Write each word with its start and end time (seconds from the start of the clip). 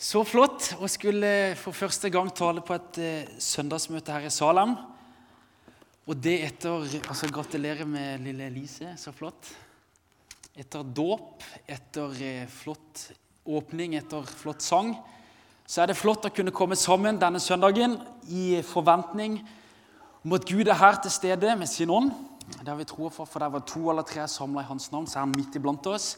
Så 0.00 0.22
flott 0.24 0.70
å 0.80 0.88
skulle 0.88 1.52
for 1.60 1.76
første 1.76 2.08
gang 2.08 2.30
tale 2.32 2.62
på 2.64 2.72
et 2.72 2.98
eh, 3.04 3.32
søndagsmøte 3.36 4.14
her 4.14 4.24
i 4.24 4.32
Salem. 4.32 4.70
Og 6.08 6.16
det 6.16 6.38
etter 6.46 6.86
altså 7.02 7.28
Gratulerer 7.28 7.84
med 7.84 8.22
lille 8.24 8.46
Elise. 8.48 8.94
Så 8.96 9.12
flott. 9.12 9.50
Etter 10.56 10.86
dåp, 10.96 11.44
etter 11.68 12.16
eh, 12.24 12.46
flott 12.48 13.02
åpning, 13.44 13.98
etter 13.98 14.24
flott 14.24 14.64
sang, 14.64 14.94
så 15.68 15.82
er 15.84 15.92
det 15.92 15.98
flott 16.00 16.24
å 16.24 16.32
kunne 16.32 16.56
komme 16.56 16.80
sammen 16.80 17.20
denne 17.20 17.42
søndagen 17.44 17.98
i 18.32 18.62
forventning 18.64 19.36
om 20.24 20.38
at 20.38 20.48
Gud 20.48 20.64
er 20.64 20.80
her 20.80 20.96
til 21.04 21.12
stede 21.12 21.52
med 21.60 21.68
sin 21.68 21.92
ånd. 21.92 22.16
Det 22.54 22.64
har 22.64 22.80
vi 22.80 22.88
tro 22.88 23.12
for, 23.12 23.28
for 23.28 23.44
der 23.44 23.52
var 23.52 23.68
to 23.68 23.84
eller 23.92 24.08
tre 24.08 24.24
samla 24.24 24.64
i 24.64 24.72
hans 24.72 24.88
navn, 24.96 25.04
så 25.04 25.20
er 25.20 25.26
han 25.26 25.36
midt 25.36 25.60
iblant 25.60 25.92
oss. 25.92 26.14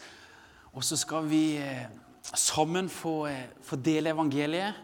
Og 0.70 0.86
så 0.86 1.02
skal 1.02 1.26
vi 1.26 1.58
eh, 1.58 1.90
sammen 2.22 2.88
få, 2.88 3.26
eh, 3.26 3.48
få 3.62 3.76
dele 3.76 4.10
evangeliet, 4.10 4.74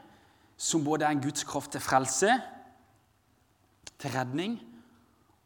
som 0.57 0.85
både 0.85 1.05
er 1.05 1.11
en 1.15 1.23
Guds 1.23 1.45
kraft 1.45 1.73
til 1.73 1.81
frelse, 1.81 2.41
til 3.99 4.11
redning, 4.11 4.61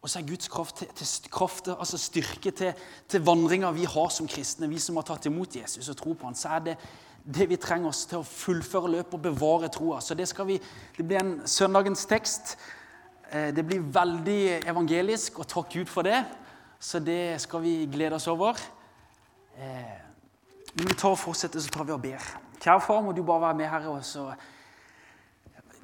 og 0.02 0.10
så 0.10 0.18
er 0.18 0.26
Guds 0.26 0.48
kraft 0.48 0.76
til, 0.76 0.88
til 0.94 1.30
kraft, 1.30 1.68
altså 1.68 1.98
styrke 1.98 2.50
til, 2.50 2.74
til 3.08 3.22
vandringa 3.22 3.70
vi 3.70 3.84
har 3.84 4.08
som 4.08 4.28
kristne, 4.28 4.68
vi 4.68 4.78
som 4.78 4.96
har 4.98 5.06
tatt 5.06 5.28
imot 5.30 5.56
Jesus 5.56 5.88
og 5.88 5.96
tro 5.96 6.12
på 6.12 6.26
han, 6.26 6.34
så 6.34 6.56
er 6.56 6.58
det 6.58 6.76
det 7.22 7.46
vi 7.48 7.56
trenger 7.56 7.92
oss 7.92 8.06
til 8.10 8.18
å 8.18 8.26
fullføre 8.26 8.90
løpet 8.90 9.14
og 9.14 9.22
bevare 9.22 9.70
troa. 9.70 10.00
Så 10.02 10.16
det, 10.18 10.26
vi, 10.46 10.58
det 10.96 11.06
blir 11.06 11.20
en 11.20 11.36
søndagens 11.46 12.02
tekst. 12.10 12.56
Eh, 13.30 13.52
det 13.54 13.62
blir 13.66 13.84
veldig 13.94 14.66
evangelisk, 14.66 15.38
og 15.38 15.46
takk 15.46 15.70
Gud 15.70 15.86
for 15.86 16.02
det. 16.02 16.24
Så 16.82 16.98
det 16.98 17.38
skal 17.44 17.62
vi 17.62 17.76
glede 17.86 18.18
oss 18.18 18.26
over. 18.26 18.58
Eh, 20.72 20.82
når 20.82 20.88
vi 20.88 20.94
tar 20.94 21.10
og 21.10 21.18
fortsetter, 21.18 21.60
så 21.60 21.68
tar 21.68 21.84
vi 21.84 21.92
og 21.92 22.02
ber. 22.02 22.18
Kjære 22.60 22.80
far, 22.80 23.02
må 23.02 23.12
du 23.12 23.22
bare 23.22 23.40
være 23.40 23.54
med, 23.54 23.68
her. 23.68 23.88
Også. 23.88 24.34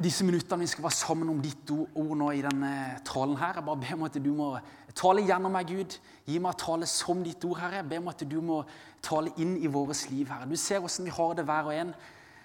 Disse 0.03 0.25
minuttene 0.25 0.61
vi 0.61 0.67
skal 0.67 0.83
være 0.83 0.93
sammen 0.93 1.29
om 1.29 1.41
ditt 1.43 1.71
ord 1.71 2.17
nå 2.17 2.31
i 2.31 2.43
denne 2.43 3.01
talen 3.05 3.37
her. 3.37 3.55
Jeg 3.55 3.65
bare 3.65 3.81
ber 3.81 3.95
om 3.95 4.03
at 4.03 4.15
du 4.25 4.33
må 4.33 4.59
tale 4.95 5.25
gjennom 5.27 5.53
meg, 5.53 5.67
Gud. 5.67 5.99
Gi 6.27 6.39
meg 6.39 6.57
tale 6.59 6.87
som 6.87 7.23
ditt 7.25 7.45
ord, 7.45 7.59
Herre. 7.59 7.83
Jeg 7.83 7.89
ber 7.89 7.99
om 7.99 8.09
at 8.09 8.25
du 8.31 8.41
må 8.41 8.63
tale 9.03 9.33
inn 9.37 9.57
i 9.59 9.67
vårt 9.67 10.11
liv, 10.11 10.29
Herre. 10.29 10.49
Du 10.49 10.57
ser 10.57 10.81
hvordan 10.81 11.05
vi 11.05 11.11
har 11.11 11.35
det 11.35 11.45
hver 11.45 11.69
og 11.69 11.75
en. 11.75 11.95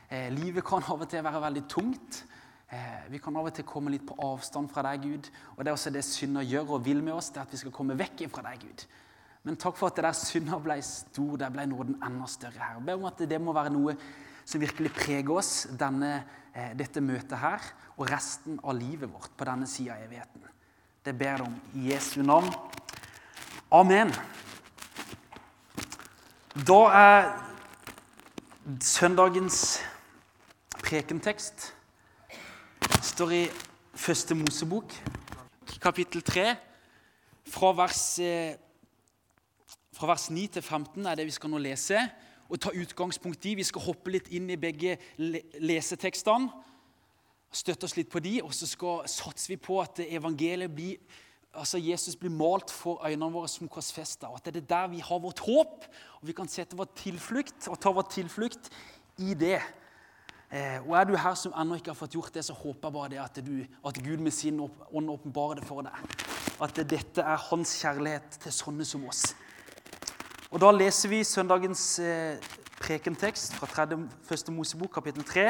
Eh, 0.10 0.30
livet 0.34 0.66
kan 0.66 0.84
av 0.84 1.02
og 1.02 1.10
til 1.10 1.24
være 1.24 1.42
veldig 1.42 1.64
tungt. 1.70 2.26
Eh, 2.74 3.06
vi 3.10 3.22
kan 3.22 3.36
av 3.38 3.48
og 3.48 3.54
til 3.54 3.66
komme 3.70 3.94
litt 3.94 4.06
på 4.06 4.18
avstand 4.18 4.70
fra 4.74 4.84
deg, 4.90 5.06
Gud. 5.06 5.30
Og 5.56 5.64
det 5.64 5.72
er 5.72 5.78
også 5.78 5.94
det 5.94 6.04
synder 6.04 6.44
gjør 6.44 6.76
og 6.76 6.86
vil 6.86 7.04
med 7.04 7.14
oss, 7.14 7.30
det 7.30 7.38
er 7.38 7.48
at 7.48 7.54
vi 7.54 7.62
skal 7.62 7.72
komme 7.72 7.98
vekk 7.98 8.28
fra 8.34 8.44
deg, 8.50 8.66
Gud. 8.66 8.86
Men 9.44 9.58
takk 9.60 9.76
for 9.76 9.92
at 9.92 9.98
det 10.00 10.06
der 10.06 10.16
synda 10.16 10.58
ble 10.64 10.78
stor, 10.88 11.36
der 11.40 11.52
ble 11.52 11.66
nåden 11.68 11.98
enda 12.06 12.28
større 12.32 12.62
her. 12.62 12.78
Jeg 12.78 12.86
ber 12.88 13.00
om 13.00 13.10
at 13.10 13.24
det 13.28 13.42
må 13.44 13.56
være 13.56 13.74
noe 13.76 13.98
som 14.48 14.62
virkelig 14.64 14.92
preger 14.96 15.32
oss, 15.36 15.68
denne, 15.80 16.24
eh, 16.56 16.72
dette 16.80 17.04
møtet 17.04 17.38
her, 17.40 17.60
og 17.98 18.08
resten 18.12 18.60
av 18.64 18.76
livet 18.78 19.12
vårt 19.12 19.36
på 19.36 19.48
denne 19.48 19.68
sida 19.68 19.98
av 19.98 20.06
evigheten. 20.08 20.48
Det 21.04 21.16
ber 21.20 21.34
jeg 21.34 21.42
om 21.42 21.60
i 21.76 21.92
Jesu 21.92 22.22
navn. 22.24 22.54
Amen. 23.72 24.12
Da 26.56 26.80
er 26.96 27.32
søndagens 28.80 29.82
prekentekst 30.84 31.74
står 33.02 33.32
i 33.32 33.46
Første 33.94 34.36
Mosebok, 34.36 34.94
kapittel 35.82 36.24
3, 36.26 36.56
fra 37.54 37.72
vers 37.78 38.20
eh, 38.24 38.56
fra 40.04 40.12
vers 40.12 40.28
9 40.36 40.48
til 40.52 40.62
15 40.62 41.06
er 41.08 41.16
det 41.16 41.24
vi 41.30 41.32
skal 41.32 41.52
nå 41.54 41.60
lese 41.64 41.96
og 42.52 42.60
ta 42.60 42.74
utgangspunkt 42.76 43.46
i. 43.48 43.54
Vi 43.56 43.64
skal 43.64 43.86
hoppe 43.86 44.12
litt 44.12 44.26
inn 44.36 44.50
i 44.52 44.58
begge 44.60 44.98
lesetekstene, 45.64 46.50
støtte 47.56 47.88
oss 47.88 47.96
litt 47.96 48.10
på 48.12 48.20
de, 48.20 48.34
og 48.44 48.52
så 48.52 48.68
skal, 48.68 49.06
satser 49.08 49.54
vi 49.54 49.58
på 49.64 49.78
at 49.80 50.02
evangeliet 50.04 50.74
blir 50.76 51.22
altså 51.54 51.78
Jesus 51.78 52.18
blir 52.18 52.34
malt 52.34 52.74
for 52.74 53.00
øynene 53.06 53.30
våre 53.32 53.48
som 53.48 53.70
korsfesta. 53.70 54.28
Og 54.28 54.42
at 54.42 54.50
det 54.50 54.64
er 54.64 54.68
der 54.74 54.90
vi 54.92 55.00
har 55.06 55.22
vårt 55.22 55.40
håp, 55.46 55.86
og 56.20 56.28
vi 56.28 56.36
kan 56.36 56.50
sette 56.52 56.76
vår 56.76 56.90
tilflukt 56.98 57.70
og 57.70 57.80
ta 57.80 57.94
vår 57.94 58.10
tilflukt 58.10 58.72
i 59.22 59.38
det. 59.38 59.62
Eh, 60.50 60.82
og 60.82 60.98
Er 60.98 61.08
du 61.08 61.16
her 61.16 61.38
som 61.40 61.54
ennå 61.54 61.78
ikke 61.78 61.94
har 61.94 62.00
fått 62.02 62.18
gjort 62.18 62.34
det, 62.34 62.44
så 62.44 62.58
håper 62.58 62.90
jeg 62.90 62.98
bare 62.98 63.14
det 63.14 63.22
at, 63.22 63.40
du, 63.46 63.56
at 63.86 64.04
Gud 64.04 64.18
med 64.18 64.34
sin 64.34 64.60
ånd 64.66 65.16
åpenbarer 65.16 65.62
det 65.62 65.70
for 65.70 65.86
deg. 65.86 66.20
At 66.60 66.84
dette 66.90 67.22
er 67.22 67.48
hans 67.52 67.78
kjærlighet 67.80 68.42
til 68.44 68.58
sånne 68.58 68.90
som 68.90 69.06
oss. 69.08 69.30
Og 70.54 70.60
Da 70.62 70.68
leser 70.70 71.10
vi 71.10 71.24
søndagens 71.26 71.82
eh, 71.98 72.38
prekentekst 72.78 73.56
fra 73.58 73.66
3. 73.66 73.96
første 74.22 74.52
Mosebok, 74.54 74.92
kapittel 74.94 75.26
3. 75.26 75.48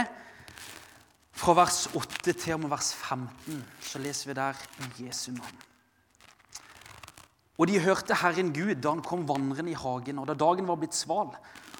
Fra 1.35 1.55
vers 1.57 1.89
8 1.91 2.31
til 2.31 2.53
og 2.55 2.61
med 2.63 2.71
vers 2.71 2.93
15 2.95 3.57
så 3.83 3.99
leser 3.99 4.29
vi 4.29 4.35
der 4.37 4.61
i 4.79 5.03
Jesu 5.03 5.33
navn. 5.35 5.59
Og 7.59 7.67
de 7.67 7.81
hørte 7.83 8.15
Herren 8.15 8.53
Gud 8.55 8.79
da 8.79 8.95
han 8.95 9.03
kom 9.03 9.27
vandrende 9.27 9.73
i 9.73 9.75
hagen, 9.75 10.23
og 10.23 10.31
da 10.31 10.37
dagen 10.39 10.71
var 10.71 10.79
blitt 10.79 10.95
sval. 10.95 11.35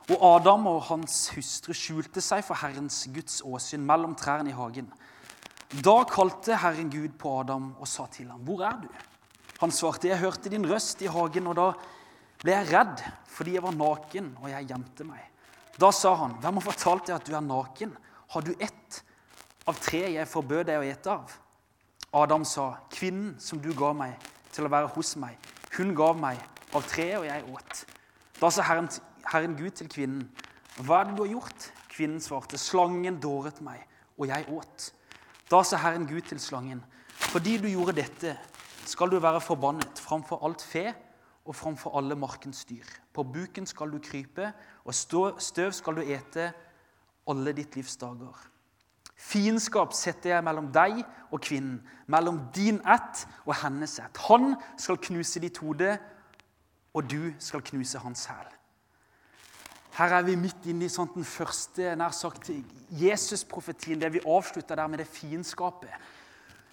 Og 0.10 0.28
Adam 0.34 0.68
og 0.74 0.84
hans 0.90 1.30
hustru 1.38 1.72
skjulte 1.72 2.20
seg 2.20 2.44
for 2.44 2.60
Herrens 2.60 3.06
Guds 3.08 3.40
åsyn 3.40 3.88
mellom 3.88 4.20
trærne 4.20 4.52
i 4.52 4.60
hagen. 4.60 4.92
Da 5.80 5.96
kalte 6.12 6.60
Herren 6.60 6.92
Gud 6.92 7.16
på 7.16 7.40
Adam 7.40 7.72
og 7.80 7.88
sa 7.88 8.12
til 8.12 8.28
ham, 8.28 8.44
'Hvor 8.44 8.68
er 8.68 8.82
du?' 8.84 8.92
Han 9.62 9.72
svarte, 9.72 10.10
'Jeg 10.10 10.20
hørte 10.20 10.50
din 10.50 10.68
røst 10.68 11.02
i 11.02 11.08
hagen, 11.08 11.48
og 11.48 11.56
da 11.56 11.72
ble 12.44 12.58
jeg 12.58 12.72
redd 12.74 13.04
fordi 13.34 13.56
jeg 13.56 13.64
var 13.66 13.74
naken, 13.74 14.34
og 14.44 14.50
jeg 14.52 14.68
gjemte 14.70 15.08
meg. 15.08 15.24
Da 15.80 15.90
sa 15.92 16.14
han, 16.16 16.38
'Hvem 16.38 16.60
har 16.60 16.62
fortalt 16.62 17.08
deg 17.08 17.16
at 17.16 17.26
du 17.26 17.36
er 17.36 17.42
naken? 17.42 17.98
Har 18.30 18.42
du 18.42 18.54
ett 18.60 19.04
av 19.68 19.76
tre 19.80 20.14
jeg 20.14 20.28
forbød 20.28 20.66
deg 20.66 20.80
å 20.80 20.86
ete 20.86 21.10
av?' 21.10 21.40
Adam 22.14 22.46
sa, 22.46 22.78
'Kvinnen 22.92 23.40
som 23.40 23.60
du 23.60 23.74
ga 23.74 23.94
meg 23.94 24.14
til 24.52 24.66
å 24.66 24.70
være 24.70 24.94
hos 24.94 25.16
meg, 25.16 25.38
hun 25.78 25.96
gav 25.96 26.16
meg 26.16 26.38
av 26.76 26.84
treet, 26.84 27.18
og 27.18 27.26
jeg 27.26 27.44
åt.' 27.50 27.86
Da 28.40 28.50
sa 28.50 28.62
Herren, 28.62 28.90
Herren 29.26 29.56
Gud 29.56 29.72
til 29.72 29.90
kvinnen, 29.90 30.30
'Hva 30.78 31.02
er 31.02 31.04
det 31.06 31.18
du 31.18 31.24
har 31.24 31.34
gjort?' 31.34 31.72
Kvinnen 31.90 32.22
svarte, 32.22 32.58
'Slangen 32.58 33.20
dåret 33.20 33.62
meg, 33.62 33.88
og 34.18 34.28
jeg 34.28 34.46
åt.' 34.50 34.92
Da 35.50 35.64
sa 35.64 35.78
Herren 35.78 36.08
Gud 36.08 36.22
til 36.22 36.40
slangen, 36.40 36.84
'Fordi 37.10 37.58
du 37.58 37.68
gjorde 37.68 37.96
dette, 37.96 38.38
skal 38.86 39.10
du 39.10 39.20
være 39.20 39.42
forbannet 39.42 40.00
framfor 40.00 40.46
alt 40.46 40.62
fe' 40.62 40.94
og 41.46 41.56
framfor 41.56 41.98
alle 41.98 42.16
markens 42.16 42.64
dyr. 42.66 42.88
På 43.14 43.24
buken 43.24 43.66
skal 43.68 43.92
du 43.92 44.00
krype, 44.00 44.52
og 44.86 44.96
støv 44.96 45.72
skal 45.72 45.96
du 45.96 46.02
ete 46.02 46.52
alle 47.28 47.54
ditt 47.56 47.76
livs 47.76 47.98
dager. 48.00 48.38
Fiendskap 49.24 49.94
setter 49.96 50.34
jeg 50.34 50.44
mellom 50.44 50.72
deg 50.74 51.04
og 51.32 51.42
kvinnen, 51.44 51.80
mellom 52.12 52.42
din 52.56 52.82
ett 52.82 53.26
og 53.46 53.56
hennes 53.62 54.00
ett. 54.00 54.18
Han 54.28 54.56
skal 54.80 55.00
knuse 55.00 55.40
ditt 55.44 55.62
hode, 55.64 55.96
og 56.94 57.08
du 57.10 57.34
skal 57.40 57.64
knuse 57.66 58.02
hans 58.04 58.26
hæl. 58.30 58.50
Her 59.94 60.16
er 60.18 60.26
vi 60.26 60.36
midt 60.36 60.66
inne 60.66 60.88
i 60.88 60.92
sånn 60.92 61.12
den 61.14 61.26
første 61.28 61.94
nær 61.98 62.14
sagt, 62.18 62.50
Jesus-profetien, 62.98 64.02
det 64.02 64.10
vi 64.16 64.24
avslutter 64.26 64.78
der 64.80 64.90
med 64.90 65.04
det 65.04 65.10
fiendskapet. 65.10 65.94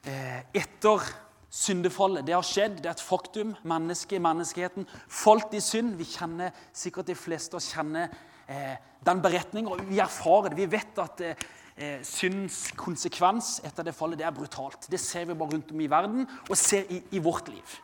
Eh, 0.08 0.40
etter 0.56 1.04
Syndefallet 1.50 2.22
det 2.26 2.34
har 2.36 2.46
skjedd, 2.46 2.76
det 2.78 2.86
er 2.86 2.94
et 2.94 3.02
faktum. 3.02 3.56
Mennesket, 3.66 4.22
menneskeheten 4.22 4.86
falt 5.10 5.54
i 5.58 5.62
synd. 5.62 5.96
Vi 5.98 6.06
kjenner 6.06 6.54
sikkert 6.72 7.10
de 7.10 7.16
fleste 7.18 7.58
og 7.58 7.64
kjenner 7.64 8.12
eh, 8.46 8.76
den 9.06 9.22
beretningen. 9.22 9.72
og 9.72 9.82
Vi 9.88 9.98
erfarer 9.98 10.52
det. 10.52 10.60
Vi 10.60 10.70
vet 10.70 11.00
at 11.02 11.22
eh, 11.26 11.46
eh, 11.74 11.96
syndens 12.06 12.68
konsekvens 12.78 13.58
etter 13.66 13.88
det 13.88 13.96
fallet 13.98 14.20
det 14.20 14.28
er 14.28 14.36
brutalt. 14.36 14.86
Det 14.90 15.00
ser 15.02 15.26
vi 15.26 15.34
bare 15.34 15.56
rundt 15.56 15.72
om 15.74 15.80
i 15.82 15.90
verden 15.90 16.28
og 16.48 16.56
ser 16.56 16.86
i, 16.86 17.02
i 17.10 17.18
vårt 17.18 17.50
liv. 17.50 17.78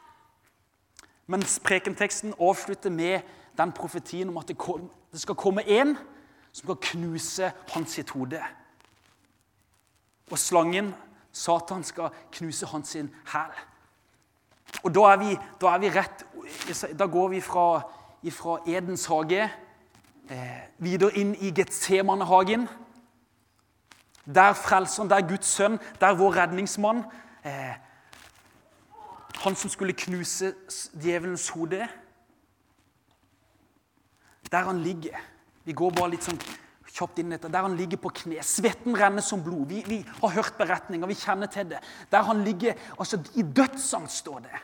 Mens 1.27 1.59
prekenteksten 1.59 2.37
avslutter 2.38 2.91
med 2.91 3.27
den 3.59 3.72
profetien 3.75 4.28
om 4.31 4.38
at 4.38 4.47
det, 4.47 4.59
kom, 4.62 4.87
det 5.10 5.21
skal 5.21 5.34
komme 5.34 5.66
en 5.66 5.97
som 6.53 6.69
skal 6.69 6.78
knuse 6.93 7.50
hans 7.75 7.98
sitt 7.98 8.15
hode. 8.15 8.38
Og 10.30 10.39
slangen 10.39 10.95
Satan 11.36 11.84
skal 11.84 12.10
knuse 12.33 12.66
hans 12.66 12.97
hæl. 13.33 13.53
Og 14.83 14.94
da 14.94 15.00
er, 15.00 15.16
vi, 15.16 15.36
da 15.60 15.74
er, 15.74 15.78
vi, 15.78 15.91
rett 15.91 16.24
Da 16.98 17.06
går 17.06 17.28
vi 17.28 17.41
fra, 17.41 17.83
fra 18.30 18.59
Edens 18.66 19.06
hage 19.06 19.44
eh, 20.30 20.62
videre 20.78 21.12
inn 21.18 21.34
i 21.34 21.53
Getsemanehagen. 21.54 22.68
Der 24.27 24.53
frelseren, 24.53 25.10
der 25.10 25.28
Guds 25.28 25.47
sønn, 25.47 25.78
der 26.00 26.15
vår 26.15 26.36
redningsmann 26.36 27.04
eh, 27.44 27.74
Han 29.44 29.54
som 29.54 29.71
skulle 29.71 29.92
knuse 29.92 30.54
djevelens 31.03 31.48
hode. 31.48 31.88
Der 34.50 34.65
han 34.65 34.80
ligger. 34.80 35.18
Vi 35.65 35.72
går 35.72 35.91
bare 35.91 36.10
litt 36.10 36.24
sånn 36.24 36.41
kjapt 36.97 37.21
inn 37.21 37.34
etter, 37.37 37.53
der 37.53 37.66
han 37.66 37.77
ligger 37.77 38.01
på 38.01 38.13
kne. 38.22 38.41
Svetten 38.47 38.97
renner 38.97 39.25
som 39.25 39.43
blod. 39.45 39.66
Vi, 39.69 39.83
vi, 39.87 39.98
har 40.22 40.34
hørt 40.39 40.57
beretninger, 40.59 41.09
vi 41.10 41.19
kjenner 41.19 41.51
til 41.53 41.69
det. 41.75 41.83
Der 42.13 42.25
han 42.25 42.43
ligger 42.47 42.78
altså 42.97 43.21
I 43.37 43.45
dødsangst 43.45 44.25
står 44.25 44.47
det. 44.47 44.63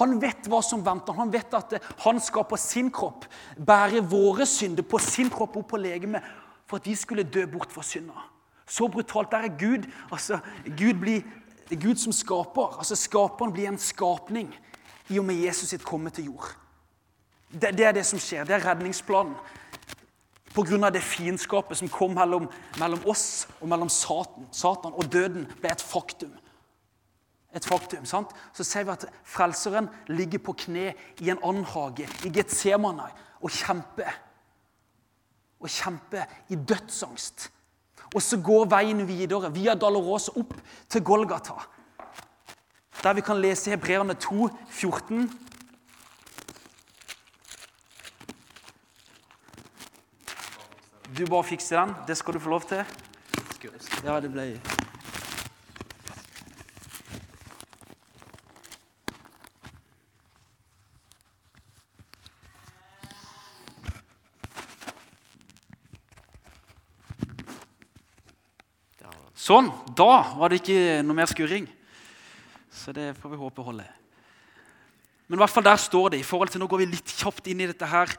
Han 0.00 0.16
vet 0.22 0.48
hva 0.48 0.62
som 0.64 0.82
venter. 0.84 1.14
Han 1.18 1.32
vet 1.32 1.54
at 1.54 1.76
han 2.06 2.20
skal 2.22 2.46
på 2.48 2.58
sin 2.60 2.88
kropp 2.94 3.26
bære 3.58 4.00
våre 4.08 4.46
synder 4.48 4.86
på 4.88 5.00
sin 5.02 5.30
kropp 5.30 5.58
opp 5.60 5.68
på 5.74 5.80
legemet 5.80 6.24
for 6.66 6.80
at 6.80 6.88
vi 6.88 6.96
skulle 6.96 7.28
dø 7.28 7.44
bort 7.52 7.72
fra 7.72 7.84
synda. 7.84 8.26
Så 8.66 8.88
brutalt. 8.88 9.30
Der 9.30 9.46
er 9.46 9.58
Gud. 9.58 9.86
altså 10.10 10.38
Gud 10.64 10.94
blir 11.00 11.22
Gud 11.68 11.96
som 11.96 12.12
skaper. 12.12 12.78
altså 12.78 12.96
Skaperen 12.96 13.52
blir 13.52 13.68
en 13.68 13.78
skapning 13.78 14.54
i 15.08 15.18
og 15.18 15.24
med 15.24 15.34
Jesus 15.34 15.68
sitt 15.68 15.84
komme 15.84 16.10
til 16.10 16.24
jord. 16.24 16.56
Det, 17.52 17.76
det 17.76 17.86
er 17.86 17.92
det 17.92 18.06
som 18.06 18.18
skjer. 18.18 18.44
Det 18.44 18.54
er 18.56 18.64
redningsplanen. 18.70 19.36
Pga. 20.52 20.90
det 20.90 21.02
fiendskapet 21.02 21.78
som 21.78 21.88
kom 21.88 22.14
mellom, 22.14 22.48
mellom, 22.78 23.00
oss 23.06 23.48
og 23.60 23.68
mellom 23.68 23.88
Satan. 23.88 24.48
Satan 24.52 24.92
og 24.92 25.12
døden 25.12 25.46
ble 25.60 25.70
et 25.72 25.80
faktum. 25.80 26.32
Et 27.54 27.64
faktum, 27.64 28.04
sant? 28.04 28.32
Så 28.52 28.64
ser 28.64 28.84
vi 28.84 28.94
at 28.94 29.06
frelseren 29.24 29.88
ligger 30.08 30.38
på 30.38 30.54
kne 30.64 30.92
i 31.20 31.30
en 31.30 31.40
annen 31.44 31.64
hage, 31.68 32.08
i 32.24 32.32
Getsemane, 32.32 33.10
og 33.40 33.50
kjemper. 33.50 34.12
Og 35.60 35.68
kjemper 35.68 36.24
i 36.48 36.56
dødsangst. 36.56 37.50
Og 38.14 38.22
så 38.22 38.36
går 38.40 38.68
veien 38.72 39.04
videre 39.08 39.52
via 39.52 39.74
Dalarås 39.74 40.28
opp 40.36 40.54
til 40.88 41.04
Golgata. 41.04 41.60
Der 43.02 43.16
vi 43.16 43.24
kan 43.24 43.40
lese 43.40 43.70
Hebreerne 43.70 44.14
2, 44.14 44.48
14. 44.68 45.30
Du 51.12 51.26
bare 51.26 51.44
fikser 51.44 51.76
den. 51.76 51.94
Det 52.08 52.16
skal 52.16 52.34
du 52.34 52.40
få 52.40 52.50
lov 52.50 52.64
til. 52.64 52.84
Ja, 54.04 54.16
det 54.20 54.30
ble 54.32 54.54
Sånn. 69.42 69.68
Da 69.98 70.36
var 70.38 70.48
det 70.48 70.62
ikke 70.62 71.02
noe 71.04 71.18
mer 71.18 71.28
skurring. 71.28 71.66
Så 72.72 72.94
det 72.94 73.10
får 73.18 73.34
vi 73.34 73.40
håpe 73.40 73.64
holder. 73.66 73.90
Men 75.26 75.38
i 75.38 75.42
hvert 75.42 75.52
fall 75.52 75.64
der 75.66 75.80
står 75.80 76.12
det. 76.14 76.20
i 76.20 76.26
forhold 76.28 76.52
til, 76.52 76.60
Nå 76.60 76.68
går 76.70 76.84
vi 76.84 76.92
litt 76.92 77.14
kjapt 77.18 77.46
inn 77.50 77.60
i 77.60 77.66
dette 77.66 77.86
her. 77.88 78.12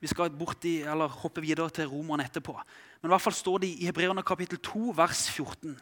Vi 0.00 0.10
skal 0.10 0.32
i, 0.64 0.80
eller 0.82 1.08
hoppe 1.08 1.40
videre 1.40 1.70
til 1.70 1.88
romerne 1.88 2.24
etterpå. 2.24 2.54
Men 3.00 3.10
i 3.10 3.12
hvert 3.14 3.24
fall 3.24 3.36
står 3.36 3.58
det 3.62 3.68
i 3.68 3.86
Hebreerne 3.88 4.22
kapittel 4.22 4.58
2, 4.58 4.92
vers 4.96 5.30
14. 5.30 5.76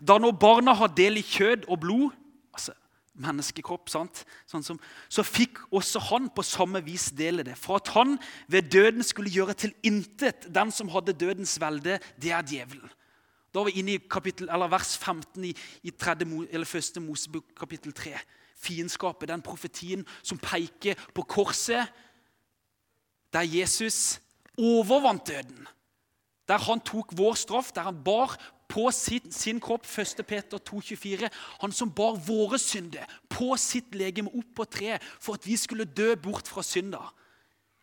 Da 0.00 0.18
når 0.18 0.36
barna 0.38 0.74
har 0.74 0.92
del 0.92 1.18
i 1.18 1.26
kjød 1.26 1.68
og 1.68 1.80
blod, 1.80 2.10
altså 2.52 2.74
menneskekropp, 3.22 3.90
sant? 3.92 4.22
Sånn 4.48 4.64
som, 4.64 4.78
så 5.12 5.24
fikk 5.26 5.60
også 5.74 6.00
han 6.08 6.30
på 6.32 6.44
samme 6.46 6.80
vis 6.84 7.10
dele 7.16 7.44
det. 7.46 7.58
For 7.60 7.80
at 7.80 7.92
han 7.96 8.16
ved 8.50 8.70
døden 8.72 9.04
skulle 9.04 9.32
gjøre 9.32 9.56
til 9.58 9.74
intet 9.86 10.48
den 10.52 10.72
som 10.72 10.90
hadde 10.92 11.16
dødens 11.16 11.58
velde, 11.60 11.98
det 12.20 12.32
er 12.32 12.46
djevelen. 12.46 12.90
Da 13.52 13.60
var 13.60 13.68
vi 13.68 13.82
inne 13.82 13.98
i 13.98 14.04
kapittel, 14.08 14.48
vers 14.48 14.94
15 14.96 15.44
i, 15.44 15.52
i 15.84 15.92
tredje, 15.92 16.24
eller 16.50 16.68
første 16.68 17.02
Mosebok 17.04 17.52
kapittel 17.58 17.92
3. 17.92 18.14
Fiendskapet, 18.62 19.28
den 19.28 19.42
profetien 19.44 20.06
som 20.22 20.40
peker 20.40 20.96
på 21.12 21.24
korset, 21.28 21.90
der 23.32 23.40
Jesus 23.40 24.20
overvant 24.58 25.28
døden. 25.28 25.68
Der 26.48 26.58
han 26.58 26.80
tok 26.80 27.14
vår 27.16 27.34
straff, 27.34 27.72
der 27.72 27.82
han 27.82 28.04
bar 28.04 28.36
på 28.68 28.90
sin, 28.90 29.32
sin 29.32 29.60
kropp 29.60 29.86
1. 29.98 30.26
Peter 30.26 30.58
2,24. 30.58 31.28
Han 31.60 31.72
som 31.72 31.92
bar 31.92 32.16
våre 32.26 32.58
synder 32.58 33.04
på 33.28 33.56
sitt 33.56 33.94
legeme 33.94 34.32
opp 34.32 34.54
på 34.56 34.64
treet 34.64 35.04
for 35.20 35.36
at 35.36 35.46
vi 35.46 35.56
skulle 35.56 35.84
dø 35.84 36.14
bort 36.16 36.48
fra 36.48 36.62
synda. 36.62 37.02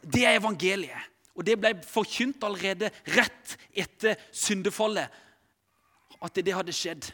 Det 0.03 0.25
er 0.25 0.39
evangeliet. 0.39 1.09
Og 1.35 1.45
det 1.45 1.55
ble 1.59 1.71
forkynt 1.87 2.43
allerede 2.43 2.89
rett 3.15 3.55
etter 3.71 4.19
syndefallet 4.35 5.07
at 6.19 6.35
det 6.35 6.51
hadde 6.51 6.75
skjedd, 6.75 7.05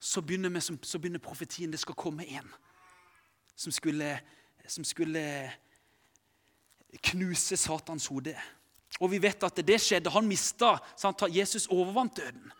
så 0.00 0.22
begynner, 0.24 0.48
vi, 0.48 0.60
så 0.60 0.98
begynner 0.98 1.20
profetien. 1.20 1.68
Det 1.72 1.80
skal 1.82 1.98
komme 1.98 2.24
en 2.24 2.48
som 3.56 3.72
skulle, 3.72 4.14
som 4.64 4.84
skulle 4.88 5.24
knuse 6.98 7.56
Satans 7.56 8.06
hode. 8.10 8.34
Og 9.00 9.10
vi 9.12 9.20
vet 9.22 9.44
at 9.46 9.60
det 9.66 9.78
skjedde. 9.80 10.10
Han 10.10 10.28
mista 10.28 10.76
Jesus 11.30 11.68
overvant 11.70 12.16
døden. 12.16 12.50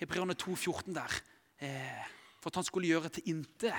Hebreerne 0.00 0.34
2, 0.34 0.54
14 0.56 0.94
der. 0.94 1.20
Eh, 1.60 2.06
for 2.40 2.50
at 2.50 2.60
han 2.60 2.64
skulle 2.64 2.88
gjøre 2.88 3.08
til 3.08 3.22
intet. 3.32 3.74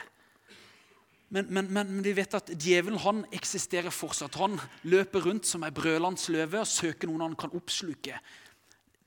Men, 1.29 1.49
men, 1.51 1.67
men, 1.73 2.03
vi 2.03 2.13
vet 2.15 2.37
at 2.37 2.49
djevelen 2.55 2.99
han 3.03 3.25
eksisterer 3.35 3.91
fortsatt. 3.91 4.37
Han 4.39 4.59
løper 4.87 5.25
rundt 5.27 5.47
som 5.47 5.65
ei 5.67 5.73
brølende 5.75 6.31
løve 6.31 6.61
og 6.63 6.69
søker 6.71 7.09
noen 7.09 7.25
han 7.25 7.35
kan 7.39 7.55
oppsluke. 7.57 8.19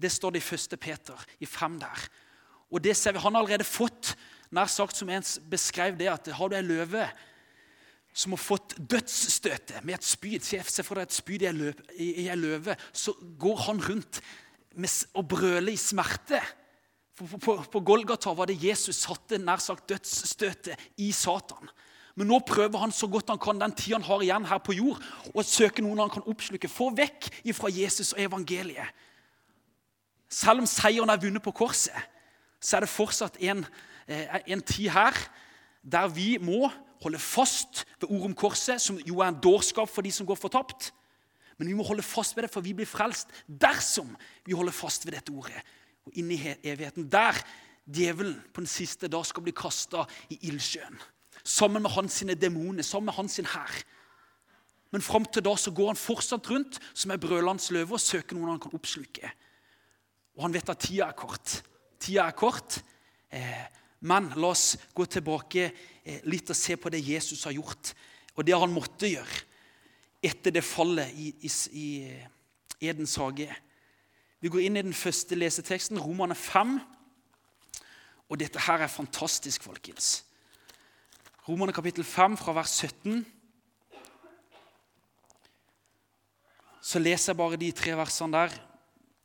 Det 0.01 0.11
står 0.13 0.37
det 0.37 0.43
i 0.45 0.55
1. 0.57 0.77
Peter, 0.81 1.25
i 1.41 1.49
5 1.49 1.79
der. 1.81 2.05
Og 2.71 2.85
det 2.85 2.97
ser 2.97 3.13
vi, 3.13 3.19
Han 3.19 3.35
har 3.35 3.43
allerede 3.43 3.65
fått, 3.65 4.15
nær 4.51 4.67
sagt 4.67 4.97
som 4.97 5.09
en 5.09 5.25
beskrev 5.51 5.97
det, 5.97 6.09
at 6.09 6.29
har 6.37 6.49
du 6.49 6.57
ei 6.57 6.63
løve 6.63 7.09
som 8.13 8.35
har 8.35 8.43
fått 8.43 8.75
dødsstøtet 8.79 9.85
med 9.87 9.97
et 9.99 10.07
spyd 10.07 10.43
Se 10.43 10.83
for 10.83 10.99
deg 10.99 11.07
et 11.07 11.15
spyd 11.15 11.45
i 11.47 12.27
ei 12.27 12.39
løve. 12.39 12.77
Så 12.93 13.15
går 13.39 13.67
han 13.69 13.83
rundt 13.85 14.21
med, 14.75 14.91
og 15.15 15.29
brøler 15.31 15.73
i 15.73 15.79
smerte. 15.81 16.41
På, 17.17 17.29
på, 17.37 17.57
på 17.71 17.83
Golgata 17.85 18.33
var 18.35 18.51
det 18.51 18.59
Jesus 18.63 19.03
satte 19.05 19.39
nær 19.39 19.63
sagt 19.63 19.89
dødsstøtet 19.93 20.91
i 20.99 21.13
Satan. 21.13 21.71
Men 22.19 22.29
nå 22.33 22.41
prøver 22.45 22.83
han 22.83 22.93
så 22.93 23.07
godt 23.09 23.31
han 23.31 23.41
kan 23.41 23.61
den 23.61 23.73
tida 23.77 23.97
han 23.97 24.05
har 24.09 24.25
igjen 24.25 24.49
her 24.51 24.59
på 24.65 24.75
jord, 24.77 24.99
å 25.33 25.45
søke 25.47 25.85
noen 25.85 26.03
han 26.03 26.13
kan 26.13 26.27
oppsluke. 26.29 26.69
Få 26.69 26.91
vekk 26.97 27.31
ifra 27.49 27.71
Jesus 27.73 28.13
og 28.17 28.25
evangeliet. 28.25 28.91
Selv 30.31 30.63
om 30.63 30.69
seieren 30.69 31.11
er 31.11 31.21
vunnet 31.23 31.43
på 31.43 31.55
korset, 31.63 31.97
så 32.61 32.77
er 32.77 32.85
det 32.85 32.93
fortsatt 32.93 33.39
en, 33.41 33.65
eh, 34.07 34.37
en 34.53 34.63
tid 34.63 34.91
her 34.93 35.17
der 35.83 36.11
vi 36.13 36.37
må 36.39 36.69
holde 37.03 37.19
fast 37.19 37.85
ved 38.01 38.11
ordet 38.11 38.31
om 38.31 38.35
korset, 38.37 38.81
som 38.81 38.99
jo 39.07 39.21
er 39.21 39.31
en 39.31 39.41
dårskap 39.43 39.89
for 39.89 40.05
de 40.05 40.13
som 40.13 40.27
går 40.29 40.39
fortapt. 40.39 40.91
Men 41.59 41.69
vi 41.69 41.77
må 41.77 41.85
holde 41.85 42.05
fast 42.05 42.37
ved 42.37 42.47
det, 42.47 42.53
for 42.53 42.65
vi 42.65 42.73
blir 42.77 42.89
frelst 42.89 43.29
dersom 43.47 44.15
vi 44.47 44.57
holder 44.57 44.73
fast 44.73 45.05
ved 45.07 45.17
dette 45.17 45.33
ordet. 45.33 45.61
Og 46.09 46.17
inn 46.17 46.31
i 46.33 46.39
evigheten. 46.65 47.09
Der 47.13 47.37
djevelen 47.85 48.39
på 48.55 48.63
den 48.63 48.71
siste 48.71 49.11
dag 49.13 49.27
skal 49.29 49.45
bli 49.45 49.53
kasta 49.57 50.07
i 50.33 50.39
ildsjøen. 50.49 50.97
Sammen 51.45 51.83
med 51.83 51.93
hans 51.93 52.21
sine 52.21 52.37
demoner, 52.37 52.85
sammen 52.85 53.11
med 53.11 53.19
hans 53.19 53.37
hær. 53.37 53.83
Men 54.91 55.05
fram 55.05 55.25
til 55.25 55.45
da 55.45 55.55
så 55.57 55.71
går 55.71 55.93
han 55.93 56.01
fortsatt 56.01 56.49
rundt 56.51 56.81
som 56.93 57.13
ei 57.13 57.21
brølende 57.21 57.75
løve 57.77 57.97
og 57.97 58.03
søker 58.03 58.37
noen 58.37 58.55
han 58.55 58.63
kan 58.63 58.75
oppsluke. 58.75 59.31
Og 60.37 60.47
han 60.47 60.55
vet 60.55 60.73
at 60.73 60.81
tida 60.81 61.11
er 61.11 61.19
kort. 61.19 61.61
Tida 62.01 62.27
er 62.27 62.37
kort. 62.37 62.81
Eh, 63.31 63.67
men 64.01 64.31
la 64.41 64.53
oss 64.55 64.75
gå 64.97 65.05
tilbake 65.05 65.67
eh, 65.69 66.21
litt 66.29 66.51
og 66.51 66.57
se 66.57 66.77
på 66.81 66.93
det 66.93 67.03
Jesus 67.05 67.45
har 67.45 67.57
gjort, 67.57 67.93
og 68.37 68.47
det 68.47 68.57
han 68.57 68.73
måtte 68.73 69.11
gjøre 69.11 69.47
etter 70.25 70.53
det 70.53 70.65
fallet 70.65 71.13
i, 71.17 71.31
i, 71.45 71.51
i 71.77 71.89
eh, 72.09 72.29
Edens 72.91 73.17
hage. 73.21 73.49
Vi 74.41 74.49
går 74.49 74.65
inn 74.65 74.79
i 74.81 74.85
den 74.85 74.97
første 74.97 75.37
leseteksten, 75.37 76.01
Romane 76.01 76.37
5. 76.37 76.79
Og 78.31 78.39
dette 78.41 78.63
her 78.63 78.85
er 78.85 78.93
fantastisk, 78.93 79.67
folkens. 79.69 80.23
Romane 81.49 81.75
kapittel 81.77 82.07
5, 82.07 82.39
fra 82.41 82.55
vers 82.57 82.73
17. 82.79 83.21
Så 86.81 87.03
leser 87.03 87.33
jeg 87.35 87.41
bare 87.41 87.61
de 87.61 87.73
tre 87.77 87.93
versene 87.99 88.33
der 88.39 88.57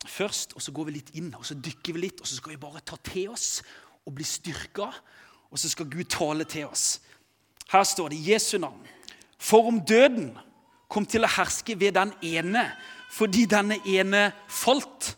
først, 0.05 0.53
og 0.53 0.61
så 0.61 0.73
går 0.75 0.89
vi 0.89 0.97
litt 0.99 1.15
inn 1.17 1.31
og 1.33 1.45
så 1.47 1.55
dykker 1.57 1.95
vi 1.95 2.03
litt, 2.03 2.19
og 2.21 2.27
så 2.29 2.37
skal 2.37 2.53
vi 2.53 2.61
bare 2.61 2.83
ta 2.85 2.97
til 3.01 3.31
oss 3.33 3.63
og 4.05 4.15
bli 4.15 4.25
styrka. 4.27 4.89
Og 5.51 5.59
så 5.59 5.69
skal 5.69 5.89
Gud 5.89 6.07
tale 6.11 6.43
til 6.43 6.67
oss. 6.67 7.01
Her 7.71 7.83
står 7.83 8.09
det 8.13 8.23
Jesu 8.27 8.57
navn. 8.57 8.81
For 9.37 9.67
om 9.67 9.81
døden 9.81 10.33
kom 10.89 11.05
til 11.05 11.25
å 11.25 11.31
herske 11.37 11.77
ved 11.79 11.95
den 11.97 12.13
ene 12.23 12.69
fordi 13.15 13.45
denne 13.47 13.77
ene 13.87 14.27
falt 14.51 15.13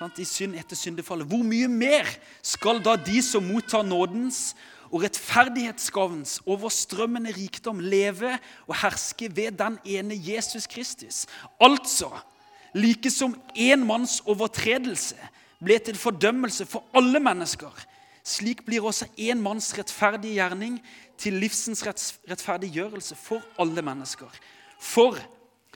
sant, 0.00 0.18
i 0.18 0.24
synd 0.24 0.56
etter 0.58 0.78
syndefallet, 0.78 1.28
hvor 1.28 1.44
mye 1.46 1.68
mer 1.68 2.08
skal 2.42 2.80
da 2.82 2.96
de 2.96 3.20
som 3.22 3.44
mottar 3.44 3.84
nådens 3.86 4.54
og 4.90 5.04
rettferdighetsgavens 5.04 6.40
overstrømmende 6.48 7.34
rikdom 7.36 7.82
leve 7.84 8.32
og 8.66 8.78
herske 8.80 9.28
ved 9.36 9.58
den 9.60 9.76
ene 9.84 10.16
Jesus 10.16 10.66
Kristus? 10.66 11.26
Altså 11.60 12.10
like 12.74 13.10
som 13.12 13.36
én 13.54 13.84
manns 13.84 14.20
overtredelse 14.26 15.18
ble 15.64 15.78
til 15.84 15.98
fordømmelse 15.98 16.66
for 16.66 16.86
alle 16.96 17.20
mennesker, 17.20 17.72
slik 18.24 18.64
blir 18.66 18.84
også 18.84 19.08
én 19.18 19.40
manns 19.40 19.72
rettferdige 19.76 20.38
gjerning 20.38 20.78
til 21.20 21.38
livsens 21.40 21.82
rettferdiggjørelse 21.86 23.16
for 23.16 23.44
alle 23.60 23.82
mennesker. 23.84 24.28
For 24.80 25.18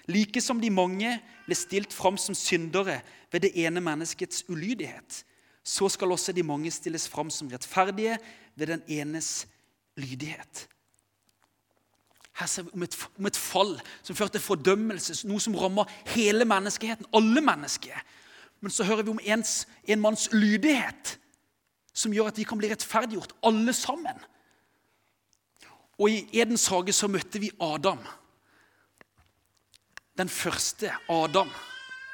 like 0.09 0.41
som 0.41 0.61
de 0.61 0.71
mange 0.73 1.17
ble 1.47 1.57
stilt 1.57 1.93
fram 1.93 2.17
som 2.21 2.37
syndere 2.37 3.01
ved 3.33 3.47
det 3.47 3.53
ene 3.65 3.81
menneskets 3.85 4.45
ulydighet, 4.49 5.25
så 5.65 5.89
skal 5.89 6.13
også 6.13 6.33
de 6.33 6.43
mange 6.43 6.71
stilles 6.71 7.09
fram 7.09 7.31
som 7.31 7.49
rettferdige 7.49 8.19
ved 8.57 8.67
den 8.67 8.83
enes 8.89 9.47
lydighet. 9.97 10.69
Her 12.35 12.47
ser 12.47 12.63
vi 12.67 12.71
om 12.75 12.83
et, 12.83 12.97
om 13.19 13.27
et 13.27 13.37
fall 13.37 13.77
som 14.03 14.17
førte 14.17 14.39
til 14.39 14.43
fordømmelse, 14.43 15.21
noe 15.29 15.41
som 15.41 15.55
rammer 15.57 15.91
hele 16.17 16.45
menneskeheten, 16.45 17.07
alle 17.15 17.41
mennesker. 17.45 17.95
Men 18.65 18.73
så 18.73 18.87
hører 18.89 19.05
vi 19.05 19.13
om 19.13 19.21
ens, 19.21 19.67
en 19.85 20.01
manns 20.01 20.31
lydighet, 20.33 21.19
som 21.93 22.13
gjør 22.17 22.31
at 22.31 22.39
vi 22.41 22.47
kan 22.49 22.57
bli 22.57 22.71
rettferdiggjort, 22.71 23.35
alle 23.45 23.75
sammen. 23.77 24.23
Og 26.01 26.09
i 26.09 26.23
Edens 26.41 26.65
hage 26.73 26.95
så 26.97 27.11
møtte 27.13 27.43
vi 27.43 27.51
Adam. 27.61 28.01
Den 30.17 30.33
første 30.33 30.95
Adam. 31.13 31.51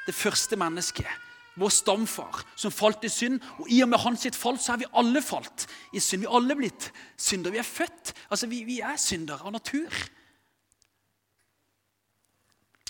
Det 0.03 0.15
første 0.17 0.59
mennesket. 0.59 1.07
Vår 1.55 1.71
stamfar 1.71 2.41
som 2.59 2.75
falt 2.75 3.07
i 3.07 3.13
synd. 3.13 3.39
Og 3.63 3.71
i 3.71 3.79
og 3.85 3.89
med 3.93 4.03
hans 4.03 4.27
sitt 4.27 4.35
fall 4.35 4.59
så 4.59 4.73
er 4.75 4.81
vi 4.83 4.91
alle 4.91 5.23
falt 5.23 5.69
i 5.95 6.03
synd. 6.03 6.25
Vi 6.25 6.29
er 6.29 6.35
alle 6.35 6.59
blitt 6.59 6.89
syndere. 7.15 7.55
Vi 7.55 7.63
er 7.63 7.69
født. 7.69 8.11
Altså, 8.27 8.51
vi, 8.51 8.65
vi 8.67 8.81
er 8.83 8.99
syndere 8.99 9.47
av 9.47 9.55
natur. 9.55 10.03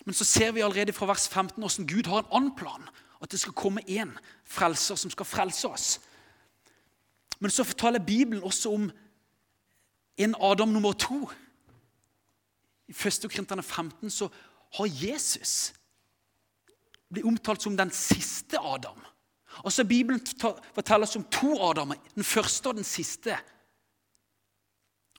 Men 0.10 0.18
så 0.18 0.26
ser 0.26 0.58
vi 0.58 0.66
allerede 0.66 0.98
fra 0.98 1.14
vers 1.14 1.30
15 1.30 1.62
hvordan 1.62 1.90
Gud 1.94 2.10
har 2.10 2.26
en 2.26 2.36
annen 2.42 2.58
plan. 2.58 2.90
At 3.22 3.32
det 3.32 3.40
skal 3.40 3.54
komme 3.54 3.84
én 3.90 4.12
frelser 4.46 4.96
som 4.96 5.12
skal 5.12 5.26
frelse 5.26 5.68
oss. 5.68 6.00
Men 7.40 7.52
så 7.52 7.64
fortaler 7.64 8.00
Bibelen 8.00 8.44
også 8.44 8.74
om 8.74 8.92
en 10.18 10.36
Adam 10.42 10.70
nummer 10.70 10.94
to. 10.94 11.30
I 12.88 12.92
1. 12.92 13.26
Korinterne 13.30 13.64
15 13.64 14.10
så 14.10 14.30
har 14.78 14.90
Jesus 15.06 15.74
blitt 17.12 17.26
omtalt 17.26 17.62
som 17.62 17.78
den 17.78 17.92
siste 17.92 18.60
Adam. 18.60 19.00
Altså 19.66 19.84
Bibelen 19.84 20.22
forteller 20.76 21.08
oss 21.08 21.16
om 21.16 21.24
to 21.24 21.70
Adamer, 21.70 21.96
den 22.16 22.24
første 22.24 22.68
og 22.68 22.76
den 22.76 22.84
siste. 22.84 23.38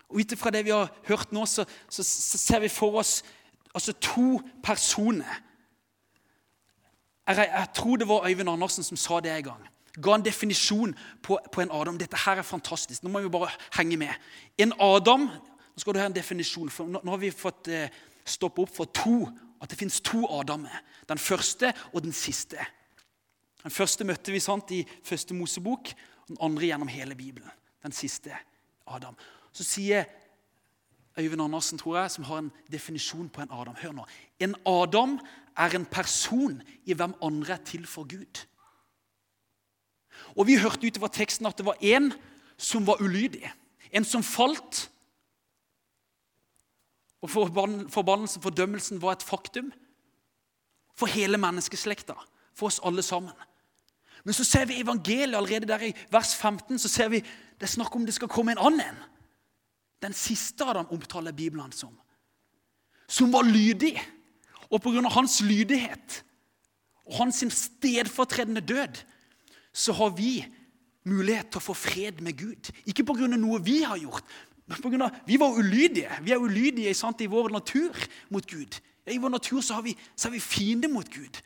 Og 0.09 0.21
Ut 0.21 0.33
ifra 0.33 0.51
det 0.51 0.65
vi 0.65 0.71
har 0.71 0.93
hørt 1.09 1.33
nå, 1.33 1.47
så, 1.47 1.65
så, 1.91 2.03
så 2.03 2.39
ser 2.39 2.61
vi 2.61 2.69
for 2.69 2.99
oss 3.01 3.23
altså 3.75 3.93
to 3.93 4.41
personer. 4.65 5.41
Jeg, 7.27 7.37
jeg, 7.37 7.69
tror 7.75 7.97
det 7.97 8.09
var 8.09 8.27
Øyvind 8.29 8.51
Andersen 8.51 8.85
som 8.85 8.97
sa 8.97 9.21
det 9.21 9.31
en 9.37 9.45
gang. 9.45 9.69
Ga 10.03 10.15
en 10.15 10.25
definisjon 10.25 10.95
på, 11.23 11.39
på 11.53 11.61
en 11.61 11.71
Adam. 11.73 11.99
Dette 11.99 12.17
her 12.17 12.41
er 12.41 12.43
fantastisk. 12.43 13.03
Nå 13.03 13.11
må 13.13 13.21
vi 13.21 13.29
bare 13.29 13.51
henge 13.77 13.97
med. 13.97 14.15
En 14.59 14.73
Adam 14.81 15.31
Nå 15.73 15.81
skal 15.81 15.95
du 15.95 15.99
ha 16.03 16.07
en 16.07 16.15
definisjon. 16.15 16.69
for 16.71 16.85
Nå, 16.85 17.01
nå 17.05 17.11
har 17.15 17.21
vi 17.23 17.31
fått 17.33 17.69
eh, 17.73 17.89
stoppe 18.29 18.61
opp 18.61 18.75
for 18.77 18.91
to, 18.93 19.25
at 19.63 19.71
det 19.71 19.79
fins 19.79 20.01
to 20.05 20.27
Adamer. 20.29 20.83
Den 21.09 21.19
første 21.19 21.73
og 21.93 22.03
den 22.05 22.13
siste. 22.13 22.61
Den 23.63 23.71
første 23.71 24.05
møtte 24.05 24.35
vi 24.35 24.41
sant, 24.41 24.71
i 24.71 24.83
første 25.05 25.35
Mosebok, 25.35 25.95
den 26.29 26.37
andre 26.45 26.67
gjennom 26.67 26.91
hele 26.93 27.17
Bibelen. 27.17 27.49
Den 27.83 27.93
siste 27.93 28.37
Adam. 28.87 29.17
Så 29.53 29.65
sier 29.65 30.05
Øyvind 31.19 31.43
Andersen, 31.43 31.79
tror 31.79 31.99
jeg, 31.99 32.11
som 32.11 32.25
har 32.25 32.39
en 32.39 32.53
definisjon 32.73 33.29
på 33.29 33.43
en 33.43 33.53
Adam. 33.53 33.75
Hør 33.81 33.93
nå. 33.93 34.07
En 34.41 34.55
Adam 34.67 35.19
er 35.57 35.75
en 35.77 35.87
person 35.87 36.63
i 36.85 36.95
hvem 36.95 37.15
andre 37.23 37.55
er 37.55 37.65
til 37.65 37.87
for 37.87 38.09
Gud. 38.09 38.47
Og 40.37 40.47
Vi 40.47 40.57
hørte 40.57 40.87
utover 40.87 41.09
teksten 41.09 41.47
at 41.47 41.59
det 41.59 41.67
var 41.67 41.77
en 41.81 42.13
som 42.57 42.87
var 42.87 43.01
ulydig. 43.03 43.53
En 43.93 44.05
som 44.05 44.23
falt. 44.23 44.91
Og 47.23 47.31
Forbannelsen, 47.31 48.43
fordømmelsen, 48.43 49.03
var 49.03 49.13
et 49.13 49.23
faktum 49.23 49.73
for 50.97 51.07
hele 51.07 51.39
menneskeslekta. 51.39 52.15
For 52.55 52.67
oss 52.67 52.81
alle 52.85 53.03
sammen. 53.03 53.33
Men 54.25 54.35
så 54.35 54.45
ser 54.45 54.65
vi 54.65 54.81
evangeliet 54.81 55.37
allerede 55.37 55.67
der 55.67 55.83
i 55.83 55.95
vers 56.11 56.37
15. 56.37 56.79
så 56.79 56.89
ser 56.89 57.09
vi 57.09 57.21
Det 57.61 57.69
er 57.69 57.77
snakk 57.77 57.95
om 57.97 58.07
det 58.07 58.15
skal 58.15 58.29
komme 58.29 58.53
en 58.53 58.59
annen. 58.59 58.97
Den 60.03 60.13
siste 60.13 60.65
av 60.65 60.75
dem 60.75 60.91
omtaler 60.91 61.33
Bibelen 61.33 61.73
som. 61.73 61.95
Som 63.09 63.33
var 63.33 63.43
lydig. 63.43 64.01
Og 64.73 64.81
pga. 64.81 65.05
hans 65.13 65.41
lydighet 65.45 66.23
og 67.07 67.17
hans 67.19 67.45
stedfortredende 67.53 68.61
død 68.61 69.03
så 69.73 69.93
har 69.93 70.15
vi 70.17 70.45
mulighet 71.05 71.51
til 71.51 71.61
å 71.61 71.67
få 71.67 71.75
fred 71.77 72.21
med 72.23 72.39
Gud. 72.39 72.71
Ikke 72.87 73.05
pga. 73.05 73.27
noe 73.37 73.61
vi 73.63 73.83
har 73.83 73.99
gjort. 73.99 74.25
men 74.67 74.83
på 74.83 74.89
grunn 74.89 75.03
av, 75.03 75.11
Vi 75.27 75.37
var 75.37 75.59
ulydige. 75.59 76.11
Vi 76.23 76.33
er 76.33 76.39
ulydige 76.39 76.95
sant, 76.95 77.21
i 77.21 77.27
vår 77.27 77.51
natur 77.51 77.97
mot 78.31 78.47
Gud. 78.47 78.81
I 79.07 79.19
vår 79.19 79.29
natur 79.29 79.61
så, 79.61 79.75
har 79.75 79.83
vi, 79.83 79.97
er 80.25 80.31
vi 80.31 80.41
fiender 80.41 80.89
mot 80.89 81.09
Gud. 81.11 81.43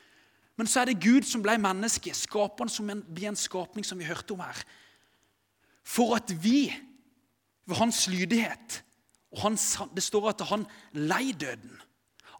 Men 0.57 0.67
så 0.67 0.81
er 0.81 0.85
det 0.85 1.01
Gud 1.01 1.23
som 1.23 1.43
ble 1.43 1.59
menneske, 1.59 2.15
skaperen 2.15 2.69
som 2.69 2.87
blir 2.87 3.29
en 3.29 3.37
skapning, 3.37 3.85
som 3.85 3.99
vi 3.99 4.05
hørte 4.05 4.33
om 4.33 4.41
her. 4.41 4.63
For 5.85 6.17
at 6.17 6.33
vi 6.43 6.73
ved 7.67 7.77
hans 7.77 8.07
lydighet. 8.09 8.83
Og 9.33 9.41
hans, 9.41 9.79
det 9.95 10.03
står 10.03 10.29
at 10.31 10.41
han 10.49 10.67
lei 10.93 11.33
døden. 11.33 11.81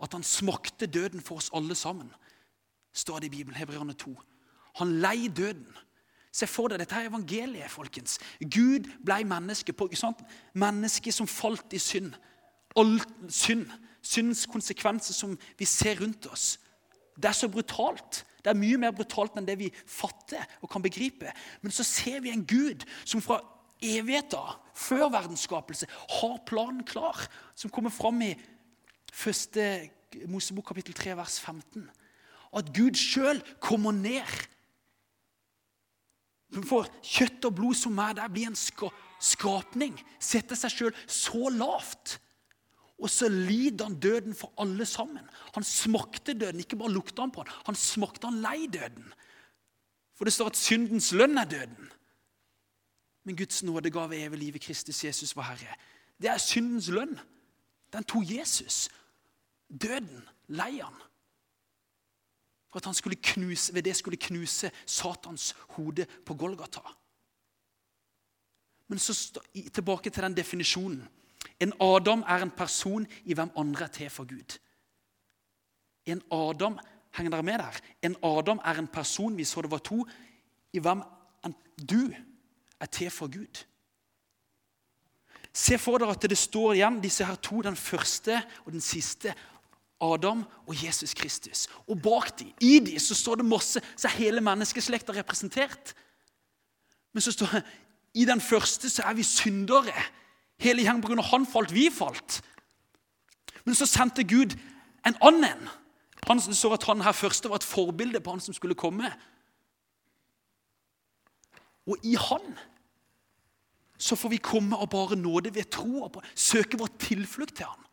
At 0.03 0.13
han 0.13 0.23
smakte 0.23 0.87
døden 0.87 1.21
for 1.21 1.37
oss 1.37 1.51
alle 1.55 1.75
sammen. 1.75 2.13
står 2.93 3.19
det 3.19 3.27
i 3.27 3.37
Bibelen, 3.37 3.57
Hebreerne 3.57 3.93
2. 3.93 4.17
Han 4.77 5.01
lei 5.01 5.29
døden. 5.29 5.67
Se 6.33 6.47
for 6.47 6.69
deg, 6.69 6.81
Dette 6.81 6.95
er 6.95 7.09
evangeliet, 7.09 7.71
folkens. 7.71 8.19
Gud 8.41 8.89
ble 9.05 9.25
menneske. 9.25 9.73
På, 9.73 9.89
menneske 10.55 11.13
som 11.13 11.29
falt 11.29 11.73
i 11.73 11.81
synd. 11.81 12.15
All 12.77 13.01
synd. 13.29 13.67
Syndens 14.03 14.47
konsekvenser 14.47 15.15
som 15.15 15.39
vi 15.59 15.65
ser 15.65 16.01
rundt 16.01 16.27
oss. 16.27 16.59
Det 17.17 17.25
er 17.25 17.37
så 17.37 17.49
brutalt. 17.49 18.25
Det 18.45 18.53
er 18.53 18.59
mye 18.59 18.79
mer 18.79 18.93
brutalt 18.95 19.37
enn 19.37 19.49
det 19.49 19.57
vi 19.59 19.73
fatter 19.73 20.45
og 20.61 20.71
kan 20.71 20.85
begripe. 20.85 21.33
Men 21.63 21.73
så 21.73 21.85
ser 21.85 22.21
vi 22.23 22.31
en 22.31 22.45
Gud 22.47 22.85
som 23.05 23.25
fra 23.25 23.41
evigheta, 23.83 24.57
før 24.77 25.09
verdensskapelse, 25.13 25.89
har 26.21 26.37
planen 26.49 26.85
klar, 26.85 27.27
som 27.55 27.73
kommer 27.73 27.91
fram 27.91 28.23
i 28.23 28.35
første 29.17 29.89
Mosebok 30.29 30.69
kapittel 30.71 30.95
3, 30.97 31.17
vers 31.17 31.41
15. 31.41 31.89
At 32.57 32.69
Gud 32.77 32.97
sjøl 32.97 33.41
kommer 33.61 33.95
ned. 33.97 34.29
For 36.69 36.87
kjøtt 37.05 37.49
og 37.49 37.57
blod 37.59 37.77
som 37.77 37.99
er 38.01 38.15
der, 38.17 38.31
blir 38.33 38.49
en 38.49 38.59
skapning. 39.21 39.97
Setter 40.23 40.59
seg 40.59 40.73
sjøl 40.73 40.95
så 41.11 41.51
lavt. 41.53 42.19
Og 42.97 43.11
så 43.13 43.29
lider 43.29 43.91
han 43.91 43.99
døden 44.01 44.37
for 44.37 44.55
alle 44.63 44.87
sammen. 44.89 45.25
Han 45.55 45.67
smakte 45.67 46.33
døden. 46.33 46.63
Ikke 46.63 46.79
bare 46.81 46.95
lukta 46.95 47.27
han 47.27 47.35
på 47.35 47.45
den, 47.45 47.53
han 47.67 47.77
smakte 47.77 48.31
han 48.31 48.41
lei 48.45 48.71
døden. 48.73 49.11
For 50.17 50.25
det 50.25 50.33
står 50.33 50.55
at 50.55 50.61
syndens 50.61 51.11
lønn 51.13 51.37
er 51.37 51.49
døden. 51.51 51.91
Men 53.27 53.37
Guds 53.37 53.63
nådegave 53.67 54.17
evig 54.17 54.39
liv 54.39 54.57
i 54.57 54.63
Kristus 54.63 55.05
Jesus 55.05 55.35
vår 55.37 55.51
Herre. 55.51 55.75
Det 56.23 56.31
er 56.31 56.41
syndens 56.41 56.89
lønn. 56.89 57.19
Den 57.93 58.05
tok 58.05 58.25
Jesus. 58.31 58.87
Døden 59.69 60.29
lei. 60.49 60.81
For 62.69 62.79
at 62.79 62.85
han 62.85 62.95
skulle 62.95 63.17
knuse, 63.23 63.75
ved 63.75 63.83
det 63.83 63.97
skulle 63.97 64.17
knuse 64.17 64.71
Satans 64.87 65.57
hode 65.59 66.07
på 66.27 66.35
Golgata. 66.35 66.81
Men 68.89 68.99
så 68.99 69.41
tilbake 69.75 70.11
til 70.11 70.23
den 70.23 70.37
definisjonen. 70.37 71.09
En 71.61 71.73
Adam 71.81 72.23
er 72.23 72.43
en 72.43 72.51
person 72.51 73.07
i 73.25 73.35
hvem 73.35 73.51
andre 73.57 73.85
er 73.85 73.89
til 73.89 74.11
for 74.11 74.25
Gud. 74.25 74.59
En 76.07 76.23
Adam 76.31 76.79
henger 77.17 77.31
dere 77.31 77.43
med 77.43 77.59
der? 77.59 77.81
En 78.03 78.17
Adam 78.23 78.61
er 78.65 78.79
en 78.79 78.89
person 78.89 79.37
vi 79.37 79.45
så 79.45 79.63
det 79.63 79.71
var 79.71 79.79
to, 79.79 80.07
i 80.73 80.79
hvem 80.79 81.03
du 81.91 82.13
er 82.81 82.87
til 82.87 83.11
for 83.11 83.27
Gud. 83.27 83.65
Se 85.53 85.79
for 85.79 85.99
dere 85.99 86.13
at 86.13 86.23
det 86.29 86.39
står 86.39 86.75
igjen 86.77 87.01
disse 87.01 87.25
her 87.25 87.35
to, 87.41 87.63
den 87.63 87.77
første 87.77 88.43
og 88.65 88.73
den 88.73 88.81
siste. 88.81 89.35
Adam 90.01 90.45
og 90.67 90.85
Jesus 90.85 91.15
Kristus. 91.15 91.69
Og 91.87 92.03
bak 92.03 92.39
dem, 92.39 92.53
i 92.61 92.79
dem, 92.79 92.99
så 92.99 93.15
står 93.15 93.41
det 93.41 93.49
masse, 93.49 93.81
så 93.97 94.09
er 94.09 94.19
hele 94.19 94.41
menneskeslekta 94.41 95.13
representert. 95.17 95.95
Men 97.13 97.25
så 97.25 97.33
står 97.33 97.47
det 97.53 97.65
i 98.17 98.25
den 98.25 98.41
første 98.41 98.91
så 98.91 99.03
er 99.03 99.17
vi 99.17 99.23
syndere. 99.23 99.93
Hele 100.61 100.83
gjengen 100.83 101.03
pga. 101.03 101.21
han 101.23 101.47
falt, 101.47 101.75
vi 101.75 101.91
falt. 101.93 102.41
Men 103.65 103.75
så 103.75 103.87
sendte 103.87 104.25
Gud 104.25 104.57
en 105.07 105.17
annen. 105.21 105.69
Han 106.27 106.41
så 106.41 106.73
at 106.73 106.85
han 106.85 107.05
her 107.05 107.13
første 107.13 107.49
var 107.49 107.61
et 107.61 107.65
forbilde 107.65 108.21
på 108.21 108.31
han 108.31 108.41
som 108.41 108.55
skulle 108.55 108.75
komme. 108.75 109.13
Og 111.87 111.97
i 112.03 112.17
han 112.19 112.57
så 113.99 114.17
får 114.17 114.29
vi 114.29 114.37
komme 114.37 114.77
og 114.77 114.91
bare 114.91 115.17
nåde 115.17 115.55
ved 115.55 115.71
tro 115.73 116.03
og 116.03 116.23
søke 116.35 116.79
vår 116.79 116.91
tilflukt 116.99 117.57
til 117.57 117.67
han. 117.67 117.85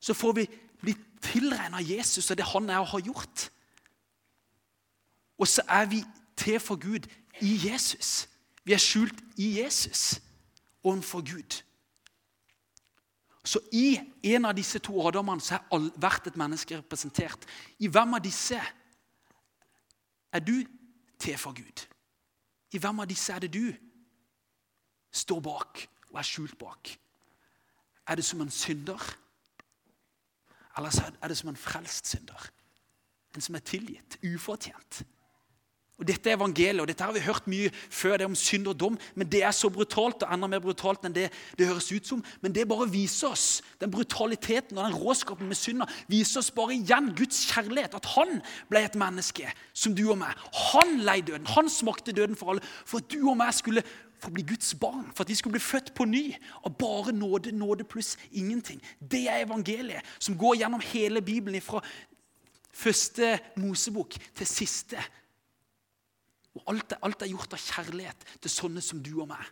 Så 0.00 0.14
får 0.14 0.32
vi 0.32 0.48
bli 0.82 0.94
tilregna 1.22 1.80
Jesus 1.82 2.30
og 2.30 2.38
det 2.38 2.46
han 2.52 2.70
er 2.70 2.82
og 2.82 2.90
har 2.94 3.04
gjort. 3.06 3.48
Og 5.38 5.48
så 5.48 5.62
er 5.68 5.86
vi 5.86 6.04
til 6.36 6.60
for 6.60 6.76
Gud 6.76 7.08
i 7.40 7.58
Jesus. 7.70 8.28
Vi 8.64 8.72
er 8.72 8.78
skjult 8.78 9.22
i 9.36 9.60
Jesus 9.62 10.20
overfor 10.82 11.20
Gud. 11.20 11.62
Så 13.44 13.58
i 13.72 13.98
en 14.22 14.44
av 14.46 14.54
disse 14.54 14.78
to 14.78 15.00
Adamene 15.06 15.42
så 15.42 15.58
er 15.58 15.88
hvert 15.98 16.26
et 16.30 16.36
menneske 16.38 16.78
representert. 16.78 17.46
I 17.78 17.90
hvem 17.90 18.14
av 18.14 18.22
disse 18.22 18.60
er 20.32 20.44
du 20.46 20.62
til 21.18 21.38
for 21.38 21.56
Gud? 21.56 21.86
I 22.72 22.78
hvem 22.78 23.02
av 23.02 23.10
disse 23.10 23.34
er 23.34 23.42
det 23.42 23.50
du 23.52 23.72
står 25.12 25.40
bak 25.42 25.82
og 26.12 26.20
er 26.20 26.28
skjult 26.28 26.54
bak? 26.58 26.94
Er 28.06 28.14
det 28.14 28.24
som 28.24 28.40
en 28.40 28.50
synder? 28.50 29.02
Eller 30.78 30.90
så 30.94 31.08
er 31.22 31.28
det 31.28 31.38
som 31.38 31.52
en 31.52 31.56
frelst 31.56 32.08
synder? 32.08 32.50
En 33.36 33.44
som 33.44 33.56
er 33.56 33.64
tilgitt, 33.64 34.18
ufortjent. 34.24 35.02
Og 36.02 36.06
Dette 36.08 36.32
er 36.32 36.34
evangeliet, 36.34 36.80
og 36.82 36.88
dette 36.88 37.04
har 37.04 37.12
vi 37.14 37.20
hørt 37.22 37.44
mye 37.46 37.68
før, 37.70 38.16
det 38.16 38.24
er 38.24 38.30
om 38.30 38.34
synd 38.34 38.66
og 38.72 38.78
dom. 38.80 38.96
Men 39.14 39.28
det 39.30 39.44
er 39.46 39.52
så 39.54 39.68
brutalt 39.70 40.24
og 40.24 40.32
enda 40.34 40.48
mer 40.50 40.62
brutalt 40.64 41.04
enn 41.06 41.14
det 41.14 41.28
det 41.58 41.68
høres 41.68 41.92
ut 41.92 42.08
som. 42.08 42.24
Men 42.42 42.54
det 42.56 42.64
bare 42.66 42.88
viser 42.90 43.30
oss 43.30 43.60
den 43.78 43.92
brutaliteten 43.92 44.80
og 44.80 44.88
den 44.88 44.96
råskapen 44.98 45.46
med 45.46 45.60
synda. 45.60 45.86
Viser 46.10 46.40
oss 46.40 46.50
bare 46.50 46.74
igjen 46.74 47.12
Guds 47.14 47.44
kjærlighet. 47.52 47.94
At 47.94 48.08
han 48.16 48.40
ble 48.72 48.82
et 48.82 48.98
menneske 48.98 49.52
som 49.76 49.94
du 49.94 50.08
og 50.08 50.18
meg. 50.24 50.34
Han 50.72 50.96
lei 51.06 51.20
døden. 51.20 51.46
Han 51.54 51.70
smakte 51.70 52.16
døden 52.16 52.40
for 52.40 52.54
alle. 52.54 52.66
For 52.82 52.98
at 52.98 53.12
du 53.12 53.20
og 53.22 53.38
meg 53.38 53.54
skulle 53.54 53.84
få 54.22 54.30
bli 54.30 54.44
Guds 54.46 54.74
barn. 54.78 55.10
For 55.14 55.24
at 55.24 55.28
vi 55.28 55.34
skulle 55.34 55.58
bli 55.58 55.64
født 55.64 55.94
på 55.94 56.04
ny. 56.04 56.34
Og 56.62 56.76
bare 56.78 57.12
nåde, 57.12 57.52
nåde 57.52 57.84
pluss 57.84 58.16
ingenting. 58.30 58.82
Det 59.00 59.28
er 59.28 59.44
evangeliet 59.44 60.06
som 60.18 60.38
går 60.38 60.60
gjennom 60.62 60.84
hele 60.92 61.22
Bibelen. 61.22 61.60
fra 61.62 61.82
første 62.72 63.38
Mosebok 63.56 64.14
til 64.34 64.46
siste 64.46 64.96
og 66.54 66.62
alt 66.66 66.92
er, 66.92 67.00
alt 67.02 67.22
er 67.22 67.30
gjort 67.32 67.54
av 67.56 67.60
kjærlighet 67.64 68.24
til 68.42 68.52
sånne 68.52 68.82
som 68.84 69.00
du 69.04 69.14
og 69.22 69.28
meg. 69.30 69.44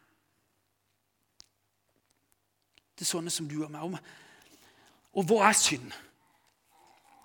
Til 3.01 3.09
sånne 3.09 3.33
som 3.33 3.49
du 3.49 3.57
og 3.65 3.73
meg. 3.73 3.97
Og 5.17 5.25
hva 5.25 5.47
er 5.49 5.57
synd? 5.57 5.95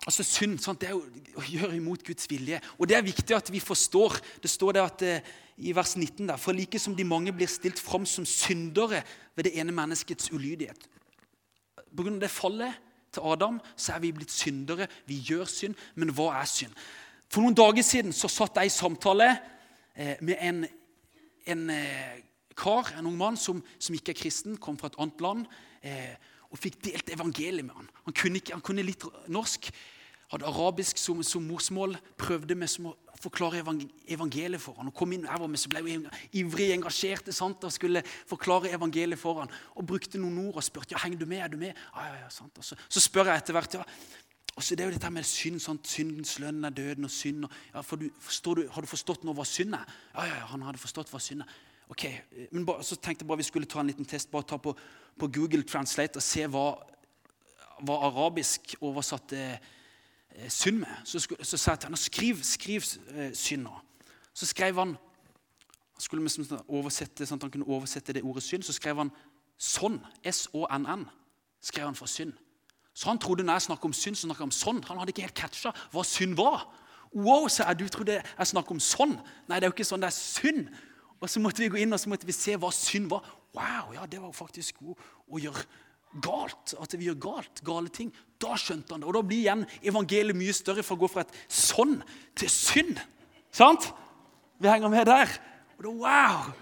Altså 0.06 0.22
Synd 0.22 0.60
sant, 0.62 0.80
det 0.80 0.88
er 0.88 0.94
jo 0.94 1.02
å 1.36 1.44
gjøre 1.44 1.76
imot 1.76 2.04
Guds 2.06 2.28
vilje. 2.30 2.60
Og 2.78 2.88
Det 2.88 2.96
er 2.96 3.06
viktig 3.06 3.34
at 3.36 3.50
vi 3.52 3.60
forstår. 3.60 4.20
Det 4.42 4.50
står 4.50 4.76
det 4.76 4.82
at 4.84 5.02
eh, 5.02 5.32
i 5.66 5.72
vers 5.74 5.96
19 5.96 6.28
der, 6.28 6.36
For 6.36 6.54
like 6.54 6.78
som 6.78 6.94
de 6.94 7.04
mange 7.04 7.32
blir 7.32 7.50
stilt 7.50 7.80
fram 7.80 8.06
som 8.06 8.24
syndere 8.24 9.02
ved 9.34 9.48
det 9.48 9.56
ene 9.58 9.74
menneskets 9.74 10.30
ulydighet. 10.30 10.88
På 11.96 12.04
grunn 12.04 12.20
av 12.20 12.26
det 12.26 12.30
fallet 12.30 12.78
til 13.10 13.24
Adam 13.24 13.58
så 13.74 13.96
er 13.96 14.04
vi 14.04 14.14
blitt 14.14 14.30
syndere. 14.30 14.86
Vi 15.06 15.18
gjør 15.26 15.44
synd. 15.50 15.74
Men 15.96 16.14
hva 16.14 16.36
er 16.38 16.46
synd? 16.46 16.72
For 17.32 17.42
noen 17.42 17.58
dager 17.58 17.82
siden 17.82 18.14
så 18.14 18.30
satt 18.30 18.60
jeg 18.60 18.70
i 18.70 18.76
samtale 18.76 19.32
Eh, 19.96 20.16
med 20.20 20.36
en, 20.40 20.66
en 21.46 21.70
eh, 21.70 22.18
kar, 22.56 22.90
en 22.98 23.06
ung 23.08 23.16
mann 23.16 23.36
som, 23.40 23.62
som, 23.78 23.94
ikke 23.96 24.12
er 24.12 24.18
kristen, 24.20 24.58
kom 24.60 24.76
fra 24.76 24.90
et 24.90 24.98
annet 25.00 25.22
land, 25.24 25.46
eh, 25.80 26.12
og 26.52 26.60
fikk 26.60 26.82
delt 26.84 27.12
evangeliet 27.14 27.64
med 27.64 27.72
han. 27.78 27.88
Han 28.04 28.16
kunne, 28.16 28.42
ikke, 28.42 28.52
han 28.52 28.64
kunne 28.64 28.84
litt 28.84 29.06
norsk, 29.32 29.70
hadde 30.32 30.48
arabisk 30.48 30.98
som, 30.98 31.22
som 31.22 31.44
morsmål, 31.46 31.96
prøvde 32.18 32.56
med 32.58 32.72
å 32.82 32.94
forklare 33.20 33.62
evangeliet 33.62 34.62
for 34.62 34.78
han. 34.78 34.90
Og 34.90 34.96
kom 34.96 35.14
inn 35.14 35.26
her 35.28 35.44
så 35.56 35.70
ble 35.72 35.82
vi 35.86 35.96
ivrig 36.40 36.72
engasjert 36.74 37.30
sant, 37.34 37.64
og 37.64 37.74
skulle 37.74 38.02
forklare 38.26 38.72
evangeliet 38.74 39.20
for 39.20 39.42
han. 39.42 39.52
Og 39.76 39.86
brukte 39.86 40.20
noen 40.20 40.48
ord 40.48 40.60
og 40.60 40.66
spurte 40.66 40.96
ja, 40.96 41.02
henger 41.04 41.22
du 41.22 41.26
med. 41.26 41.44
er 41.44 41.52
du 41.52 41.58
med? 41.60 41.74
Ja, 41.94 42.08
ja, 42.10 42.22
ja, 42.24 42.30
sant. 42.34 42.58
Og 42.58 42.66
så, 42.66 42.78
så 42.88 43.02
spør 43.02 43.30
jeg 43.30 43.44
etter 43.44 43.56
hvert 43.56 43.78
ja, 43.78 43.84
og 44.56 44.64
så 44.64 44.72
det 44.72 44.86
er 44.86 44.88
jo 44.88 44.96
dette 44.96 45.12
med 45.12 45.26
synd. 45.28 45.60
Sant? 45.60 45.88
Syndens 45.88 46.38
lønn 46.40 46.64
er 46.64 46.72
døden 46.72 47.04
og 47.04 47.12
synd. 47.12 47.44
Og, 47.44 47.56
ja, 47.74 47.82
du, 48.00 48.08
du, 48.08 48.66
har 48.72 48.84
du 48.84 48.88
forstått 48.88 49.26
nå 49.28 49.34
hva 49.36 49.44
synd 49.44 49.76
er? 49.76 49.96
Ja, 50.14 50.24
ja, 50.24 50.36
ja, 50.40 50.46
han 50.54 50.64
hadde 50.64 50.80
forstått 50.80 51.12
hva 51.12 51.20
synd 51.20 51.44
er. 51.44 51.56
Ok, 51.92 52.08
men 52.50 52.64
ba, 52.66 52.80
Så 52.82 52.96
tenkte 52.96 53.22
jeg 53.22 53.28
bare 53.30 53.38
vi 53.38 53.46
skulle 53.46 53.68
ta 53.70 53.78
en 53.80 53.86
liten 53.92 54.08
test. 54.08 54.30
bare 54.30 54.48
ta 54.48 54.56
på, 54.58 54.72
på 55.18 55.28
Google 55.28 55.62
Translate 55.62 56.18
og 56.18 56.24
se 56.24 56.48
hva, 56.50 56.64
hva 57.84 57.98
arabisk 58.08 58.74
oversatte 58.80 59.38
eh, 59.38 59.68
synd 60.48 60.78
med. 60.78 61.02
Så, 61.04 61.22
så 61.42 61.56
sa 61.56 61.74
jeg 61.74 61.80
til 61.80 61.90
ham 61.90 61.96
skriv, 62.00 62.42
skriv 62.44 62.86
eh, 63.14 63.30
synd 63.34 63.66
nå. 63.66 63.74
Så 64.36 64.46
skrev 64.46 64.78
han 64.78 64.96
skulle 65.98 66.26
liksom 66.26 66.60
oversette, 66.68 67.26
sånn 67.26 67.40
at 67.40 67.46
han 67.46 67.52
kunne 67.54 67.68
oversette 67.72 68.12
det 68.12 68.24
ordet 68.24 68.44
synd. 68.44 68.66
Så 68.66 68.76
skrev 68.76 69.00
han 69.00 69.12
sånn. 69.56 70.00
S-O-N-N. 70.24 71.06
skrev 71.60 71.88
han 71.88 71.96
for 71.98 72.10
synd. 72.10 72.34
Så 72.96 73.08
han 73.10 73.18
trodde 73.20 73.44
når 73.44 73.58
jeg 73.58 73.68
snakket 73.68 73.84
om 73.84 73.94
synd, 73.96 74.16
så 74.16 74.26
snakket 74.28 74.44
jeg 74.44 74.50
om 74.50 74.58
sånn. 74.58 74.82
Han 74.88 75.00
hadde 75.00 75.12
ikke 75.12 75.24
helt 75.26 75.40
catcha 75.40 75.72
hva 75.92 76.04
synd 76.06 76.36
var. 76.38 76.66
Wow, 77.16 77.48
sa 77.52 77.68
jeg, 77.70 77.80
du 77.80 77.88
trodde 77.92 78.20
jeg 78.20 78.50
snakket 78.52 78.76
om 78.76 78.82
sånn. 78.82 79.16
Nei, 79.48 79.58
det 79.58 79.66
er 79.66 79.72
jo 79.72 79.76
ikke 79.76 79.88
sånn, 79.88 80.04
det 80.04 80.10
er 80.10 80.16
synd. 80.16 80.70
Og 81.20 81.28
så 81.32 81.40
måtte 81.40 81.64
vi 81.64 81.70
gå 81.72 81.80
inn 81.80 81.96
og 81.96 82.00
så 82.00 82.12
måtte 82.12 82.28
vi 82.28 82.36
se 82.36 82.56
hva 82.60 82.70
synd 82.74 83.10
var. 83.12 83.24
Wow, 83.56 83.92
ja, 83.96 84.04
det 84.08 84.20
var 84.20 84.28
jo 84.32 84.36
faktisk 84.36 84.80
god 84.84 85.04
å 85.32 85.40
gjøre 85.40 85.64
galt. 86.22 86.74
At 86.80 86.94
vi 86.96 87.08
gjør 87.08 87.18
galt, 87.26 87.62
gale 87.66 87.92
ting. 87.92 88.12
Da 88.42 88.56
skjønte 88.60 88.94
han 88.94 89.02
det. 89.02 89.08
Og 89.08 89.16
da 89.16 89.24
blir 89.26 89.44
igjen 89.44 89.64
evangeliet 89.82 90.38
mye 90.38 90.54
større 90.56 90.84
for 90.86 90.96
å 90.96 91.04
gå 91.04 91.10
fra 91.12 91.24
et 91.26 91.34
sånn 91.48 91.98
til 92.36 92.52
synd. 92.52 93.00
Sant? 93.54 93.90
Vi 94.60 94.70
henger 94.70 94.92
med 94.92 95.08
der. 95.08 95.32
Og 95.78 95.86
da, 95.86 95.94
wow! 96.02 96.54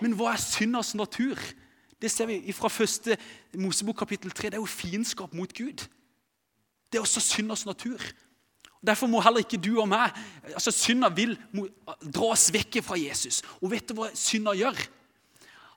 Men 0.00 0.14
hva 0.16 0.34
er 0.34 0.42
syndens 0.42 0.92
natur? 0.98 1.38
Det 2.00 2.10
ser 2.12 2.28
vi 2.30 2.54
fra 2.56 2.70
første 2.72 3.16
Mosebok 3.60 3.98
kapittel 4.02 4.32
3. 4.32 4.50
Det 4.50 4.58
er 4.58 4.62
jo 4.62 4.70
fiendskap 4.70 5.34
mot 5.36 5.52
Gud. 5.56 5.84
Det 6.90 6.98
er 6.98 7.04
også 7.04 7.22
synders 7.22 7.66
natur. 7.66 8.00
Derfor 8.86 9.10
må 9.12 9.20
heller 9.20 9.44
ikke 9.44 9.60
du 9.60 9.74
og 9.76 9.90
meg 9.90 10.14
altså 10.54 10.72
Synda 10.72 11.10
vil 11.12 11.34
dra 11.52 12.30
oss 12.32 12.48
vekk 12.52 12.80
fra 12.84 12.96
Jesus. 12.96 13.42
Og 13.60 13.74
vet 13.74 13.88
du 13.88 13.98
hva 13.98 14.08
synda 14.16 14.54
gjør? 14.56 14.78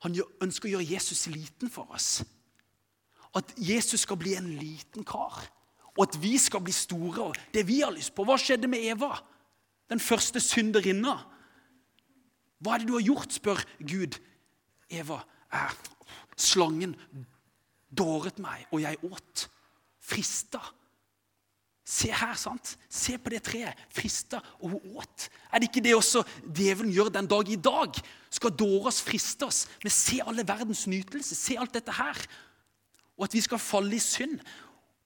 Han 0.06 0.16
ønsker 0.44 0.70
å 0.70 0.74
gjøre 0.78 0.88
Jesus 0.96 1.28
liten 1.32 1.72
for 1.72 1.92
oss. 1.96 2.24
At 3.36 3.54
Jesus 3.58 4.06
skal 4.06 4.20
bli 4.22 4.36
en 4.38 4.50
liten 4.60 5.06
kar. 5.08 5.42
Og 5.98 6.08
at 6.08 6.18
vi 6.22 6.38
skal 6.42 6.64
bli 6.66 6.74
store. 6.74 7.32
Det 7.54 7.66
vi 7.68 7.82
har 7.82 7.94
lyst 7.94 8.16
på. 8.16 8.26
Hva 8.26 8.38
skjedde 8.42 8.70
med 8.70 8.86
Eva? 8.94 9.16
Den 9.90 10.02
første 10.02 10.42
synderinna. 10.42 11.18
Hva 12.64 12.76
er 12.76 12.84
det 12.84 12.90
du 12.90 12.96
har 12.96 13.06
gjort, 13.06 13.36
spør 13.36 13.66
Gud. 13.82 14.18
Eva, 14.90 15.20
eh, 15.54 15.74
Slangen 16.38 16.96
dåret 17.94 18.40
meg, 18.42 18.66
og 18.72 18.82
jeg 18.82 18.98
åt. 19.06 19.48
Frista. 20.04 20.62
Se 21.84 22.10
her, 22.16 22.34
sant? 22.40 22.78
Se 22.90 23.18
på 23.20 23.34
det 23.34 23.42
treet. 23.44 23.80
Frista, 23.92 24.40
og 24.62 24.74
hun 24.74 24.96
åt. 24.98 25.28
Er 25.52 25.60
det 25.60 25.70
ikke 25.70 25.84
det 25.84 25.96
også 25.98 26.24
djevelen 26.56 26.94
gjør 26.96 27.12
den 27.12 27.28
dag 27.28 27.50
i 27.50 27.60
dag? 27.60 28.00
Skal 28.32 28.56
dåre 28.56 28.88
oss, 28.88 29.02
friste 29.04 29.46
oss. 29.46 29.66
Men 29.84 29.92
se 29.92 30.22
alle 30.24 30.48
verdens 30.48 30.86
nytelse. 30.88 31.36
Se 31.36 31.58
alt 31.60 31.76
dette 31.76 31.92
her. 31.92 32.24
Og 33.18 33.28
at 33.28 33.36
vi 33.36 33.42
skal 33.46 33.62
falle 33.62 33.96
i 33.96 34.02
synd 34.02 34.40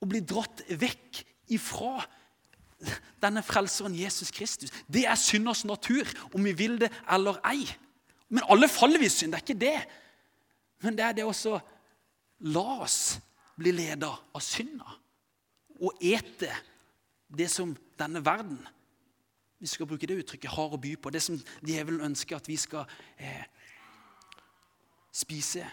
og 0.02 0.12
bli 0.12 0.22
dratt 0.22 0.64
vekk 0.70 1.24
ifra 1.56 2.02
denne 3.24 3.42
frelseren 3.44 3.96
Jesus 3.98 4.32
Kristus. 4.32 4.72
Det 4.86 5.08
er 5.10 5.18
synders 5.18 5.66
natur, 5.66 6.06
om 6.34 6.46
vi 6.46 6.54
vil 6.54 6.78
det 6.82 6.92
eller 7.12 7.40
ei. 7.50 7.66
Men 8.30 8.46
alle 8.52 8.70
faller 8.70 9.02
vi 9.02 9.10
i 9.10 9.14
synd. 9.14 9.34
Det 9.34 9.40
er 9.40 9.46
ikke 9.46 9.66
det. 9.66 9.80
Men 10.86 10.98
det 10.98 11.06
er 11.06 11.18
det 11.18 11.26
også 11.26 11.60
La 12.46 12.84
oss 12.84 13.18
bli 13.58 13.72
leda 13.74 14.12
av 14.14 14.42
synda 14.46 14.92
og 15.82 16.02
ete 16.06 16.52
det 17.34 17.48
som 17.50 17.72
denne 17.98 18.22
verden 18.26 18.60
vi 19.58 19.66
skal 19.66 19.88
bruke 19.90 20.06
det 20.06 20.20
uttrykket, 20.22 20.52
har 20.54 20.74
å 20.74 20.78
by 20.78 20.92
på. 21.02 21.10
Det 21.10 21.22
som 21.24 21.38
djevelen 21.66 22.04
ønsker 22.06 22.38
at 22.38 22.46
vi 22.46 22.60
skal 22.62 22.86
eh, 23.18 23.48
spise 25.10 25.66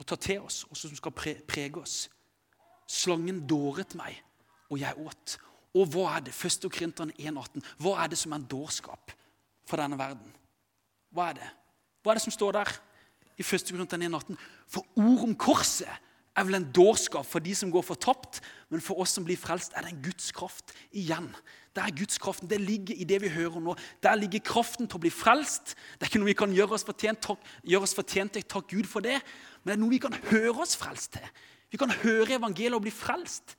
og 0.00 0.08
ta 0.08 0.16
til 0.16 0.40
oss, 0.40 0.64
og 0.70 0.78
som 0.80 0.96
skal 0.96 1.14
pre 1.14 1.36
prege 1.46 1.78
oss. 1.78 2.08
Slangen 2.90 3.44
dåret 3.46 3.94
meg, 3.94 4.16
og 4.72 4.80
jeg 4.80 4.96
åt. 4.98 5.36
Og 5.76 5.86
hva 5.92 6.16
er 6.16 6.26
det? 6.26 6.34
1. 6.34 6.66
Korinterne 6.72 7.14
1,18. 7.20 7.62
Hva 7.78 7.98
er 8.02 8.10
det 8.10 8.18
som 8.18 8.32
er 8.32 8.40
en 8.40 8.50
dårskap 8.50 9.12
for 9.68 9.78
denne 9.78 9.98
verden? 10.00 10.32
Hva 11.14 11.28
er 11.30 11.38
det? 11.38 11.50
Hva 12.02 12.12
er 12.12 12.18
det 12.18 12.24
som 12.24 12.34
står 12.34 12.56
der? 12.58 12.72
i 13.40 13.42
1. 13.42 13.72
Korinther 13.72 13.98
1,18. 13.98 14.36
For 14.68 14.86
ord 15.00 15.24
om 15.24 15.34
korset 15.34 15.88
er 16.36 16.46
vel 16.46 16.60
en 16.60 16.68
dårskap 16.72 17.26
for 17.26 17.42
de 17.42 17.54
som 17.56 17.72
går 17.72 17.84
fortapt, 17.84 18.40
men 18.70 18.84
for 18.84 19.00
oss 19.02 19.16
som 19.16 19.24
blir 19.26 19.40
frelst, 19.40 19.74
er 19.74 19.86
det 19.86 19.94
en 19.94 20.02
Guds 20.04 20.30
kraft 20.36 20.74
igjen. 20.92 21.30
Det 21.70 21.82
er 21.84 21.94
Guds 21.94 22.18
kraften, 22.18 22.50
det 22.50 22.58
ligger 22.60 22.98
i 22.98 23.06
det 23.06 23.20
vi 23.22 23.30
hører 23.30 23.62
nå. 23.62 23.76
Der 24.02 24.18
ligger 24.18 24.42
kraften 24.42 24.88
til 24.88 24.98
å 24.98 25.02
bli 25.04 25.12
frelst. 25.14 25.76
Det 25.94 26.06
er 26.06 26.10
ikke 26.10 26.22
noe 26.22 26.32
vi 26.32 26.38
kan 26.40 26.54
gjøre 26.54 26.74
oss 26.74 26.86
fortjent, 26.86 27.22
takk, 27.22 27.44
gjøre 27.62 27.86
oss 27.86 27.94
fortjent 27.94 28.34
til. 28.34 28.46
Takk 28.50 28.72
Gud 28.72 28.88
for 28.90 29.06
det. 29.06 29.20
Men 29.62 29.70
det 29.70 29.76
er 29.76 29.82
noe 29.84 29.94
vi 29.94 30.02
kan 30.02 30.16
høre 30.32 30.64
oss 30.64 30.74
frelst 30.80 31.14
til. 31.18 31.28
Vi 31.70 31.78
kan 31.78 31.92
høre 32.02 32.40
evangeliet 32.40 32.74
og 32.74 32.82
bli 32.86 32.94
frelst 32.94 33.54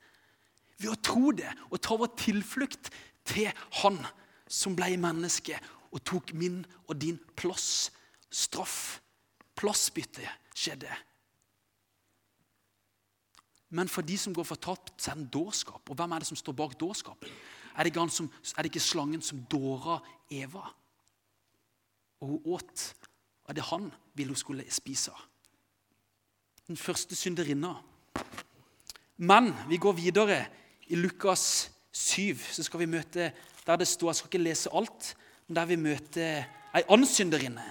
ved 0.82 0.90
å 0.92 0.98
tro 1.00 1.32
det 1.36 1.48
og 1.70 1.80
ta 1.80 1.96
vår 1.96 2.12
tilflukt 2.20 2.90
til 3.28 3.48
Han 3.80 4.02
som 4.50 4.76
ble 4.76 4.90
menneske 5.00 5.56
og 5.92 6.02
tok 6.04 6.34
min 6.36 6.60
og 6.88 6.98
din 7.00 7.20
plass. 7.38 7.88
Straff 8.32 8.98
Plassbytte 9.56 10.24
skjedde. 10.56 10.90
Men 13.72 13.88
for 13.88 14.04
de 14.04 14.16
som 14.20 14.34
går 14.36 14.44
fortapt, 14.44 14.92
så 15.00 15.12
er 15.12 15.20
det 15.20 15.32
dårskap. 15.32 15.88
Og 15.88 15.96
hvem 15.96 16.12
er 16.12 16.22
det 16.22 16.28
som 16.28 16.36
står 16.36 16.56
bak 16.56 16.74
dårskapen? 16.80 17.28
Er 17.76 17.88
det, 17.88 18.12
som, 18.12 18.30
er 18.56 18.62
det 18.62 18.70
ikke 18.72 18.80
slangen 18.80 19.22
som 19.22 19.42
dåra 19.50 20.00
Eva? 20.30 20.64
Og 22.20 22.28
hun 22.28 22.42
åt. 22.44 22.94
Er 23.48 23.52
det 23.54 23.64
han 23.70 23.90
ville 24.14 24.30
hun 24.30 24.36
skulle 24.36 24.66
spise? 24.70 25.12
Den 26.66 26.76
første 26.76 27.16
synderinna. 27.16 27.74
Men 29.16 29.54
vi 29.68 29.76
går 29.76 29.92
videre. 29.92 30.46
I 30.88 30.94
Lukas 30.94 31.70
7 31.92 32.38
så 32.52 32.62
skal 32.62 32.80
vi 32.80 32.86
møte 32.86 33.32
der 33.66 33.76
det 33.76 33.86
står 33.88 34.08
Jeg 34.08 34.16
skal 34.16 34.28
ikke 34.28 34.44
lese 34.44 34.70
alt, 34.74 35.16
men 35.46 35.56
der 35.56 35.64
vi 35.64 35.76
møter 35.76 36.44
ei 36.74 36.82
annen 36.88 37.06
synderinne 37.06 37.64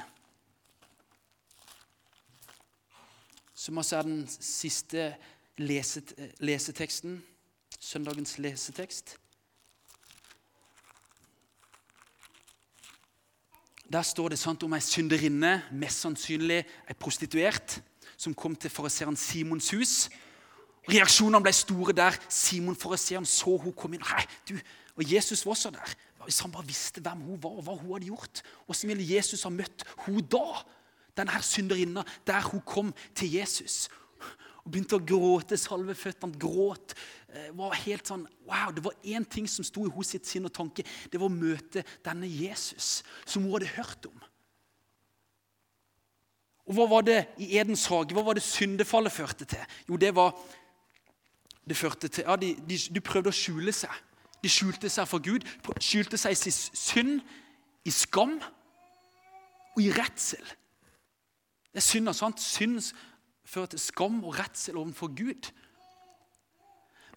som 3.62 3.78
også 3.78 3.98
er 3.98 4.08
den 4.08 4.22
siste 4.28 5.16
leset, 5.62 6.16
leseteksten, 6.40 7.20
søndagens 7.80 8.38
lesetekst. 8.42 9.18
Der 13.92 14.02
står 14.02 14.30
det 14.32 14.40
sant 14.40 14.64
om 14.64 14.72
ei 14.72 14.80
synderinne, 14.80 15.58
mest 15.76 16.06
sannsynlig 16.06 16.62
ei 16.64 16.96
prostituert, 16.96 17.82
som 18.16 18.36
kom 18.38 18.56
til 18.56 18.72
fariseeren 18.72 19.18
Simons 19.20 19.72
hus. 19.76 19.96
Reaksjonene 20.88 21.44
ble 21.44 21.52
store 21.56 21.96
der. 21.98 22.16
Simon 22.32 22.78
fariseeren 22.80 23.28
så 23.28 23.58
hun 23.60 23.76
kom 23.76 23.98
inn. 23.98 24.06
Hei, 24.08 24.24
du, 24.48 24.56
og 24.96 25.04
Jesus 25.12 25.44
var 25.44 25.58
også 25.58 25.74
der. 25.76 25.96
Hvis 26.24 26.40
han 26.40 26.54
bare 26.54 26.70
visste 26.70 27.04
hvem 27.04 27.26
hun 27.26 27.42
var, 27.44 27.58
og 27.58 27.66
hva 27.66 27.76
hun 27.82 27.92
hadde 27.98 28.08
gjort, 28.08 28.44
hvordan 28.66 28.94
ville 28.94 29.10
Jesus 29.16 29.44
ha 29.44 29.52
møtt 29.52 29.84
hun 30.06 30.22
da? 30.24 30.62
Denne 31.18 31.42
synderinna, 31.44 32.06
der 32.28 32.48
hun 32.48 32.62
kom 32.64 32.94
til 33.16 33.34
Jesus 33.34 33.90
og 34.62 34.72
begynte 34.72 34.98
å 34.98 35.06
gråte. 35.06 35.58
Salve 35.60 35.96
føttene, 35.98 36.38
gråt. 36.40 36.96
Eh, 37.32 37.50
var 37.58 37.78
helt 37.84 38.08
sånn, 38.08 38.28
wow, 38.48 38.72
Det 38.72 38.84
var 38.84 38.94
én 39.04 39.26
ting 39.26 39.48
som 39.48 39.66
sto 39.66 39.86
i 39.88 39.94
hos 39.94 40.14
sitt 40.14 40.28
sinn 40.28 40.46
og 40.46 40.54
tanke. 40.54 40.86
Det 41.10 41.20
var 41.20 41.30
å 41.30 41.34
møte 41.34 41.86
denne 42.04 42.28
Jesus 42.28 43.04
som 43.26 43.44
hun 43.44 43.54
hadde 43.54 43.74
hørt 43.76 44.06
om. 44.06 44.22
Og 46.68 46.76
Hva 46.78 46.88
var 46.88 47.02
det 47.02 47.20
i 47.42 47.58
Edens 47.58 47.88
hage? 47.90 48.14
Hva 48.14 48.24
var 48.24 48.38
det 48.38 48.46
syndefallet 48.46 49.12
førte 49.12 49.46
til? 49.46 49.66
Jo, 49.90 49.98
det 49.98 50.14
var 50.16 50.36
det 51.68 51.78
førte 51.78 52.08
til, 52.08 52.24
ja, 52.28 52.36
de, 52.36 52.56
de, 52.68 52.78
de 52.78 53.02
prøvde 53.02 53.30
å 53.30 53.36
skjule 53.36 53.74
seg. 53.76 53.94
De 54.42 54.50
skjulte 54.50 54.90
seg 54.90 55.06
for 55.08 55.22
Gud, 55.22 55.46
skjulte 55.80 56.18
seg 56.18 56.34
i 56.34 56.40
sin 56.40 56.56
synd, 56.74 57.20
i 57.86 57.94
skam 57.94 58.40
og 59.76 59.82
i 59.82 59.92
redsel. 59.94 60.42
Det 61.72 61.80
er 61.80 61.86
synd, 61.86 62.12
sant? 62.18 62.42
Synd 62.42 62.92
fører 63.52 63.74
til 63.74 63.84
skam 63.84 64.24
og 64.24 64.38
redsel 64.40 64.80
overfor 64.80 65.12
Gud. 65.16 65.52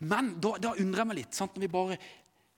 Men 0.03 0.35
da, 0.43 0.57
da 0.59 0.75
undrer 0.75 1.05
jeg 1.05 1.11
meg 1.11 1.21
litt, 1.23 1.35
sant? 1.37 1.55
når 1.55 1.67
vi 1.67 1.71
bare 1.71 1.99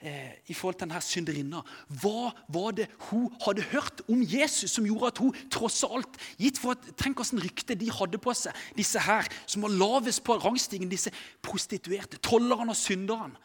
eh, 0.00 0.36
i 0.48 0.56
forhold 0.56 0.78
til 0.78 0.86
denne 0.86 1.02
synderinna. 1.04 1.62
Hva 2.00 2.30
var 2.52 2.76
det 2.78 2.88
hun 3.10 3.28
hadde 3.44 3.66
hørt 3.72 4.00
om 4.12 4.22
Jesus 4.24 4.76
som 4.76 4.86
gjorde 4.88 5.12
at 5.12 5.20
hun 5.20 5.36
tross 5.52 5.82
alt 5.86 6.16
gitt 6.40 6.60
for 6.60 6.76
at, 6.76 6.88
Tenk 6.96 7.20
hvilket 7.20 7.44
rykte 7.44 7.78
de 7.78 7.90
hadde 7.92 8.20
på 8.22 8.34
seg, 8.36 8.56
disse 8.78 9.02
her 9.04 9.28
som 9.44 9.66
var 9.66 9.76
lavest 9.76 10.24
på 10.24 10.38
rangstigen, 10.40 10.92
disse 10.92 11.12
prostituerte, 11.44 12.20
tollerne 12.24 12.72
og 12.72 12.80
synderne. 12.80 13.36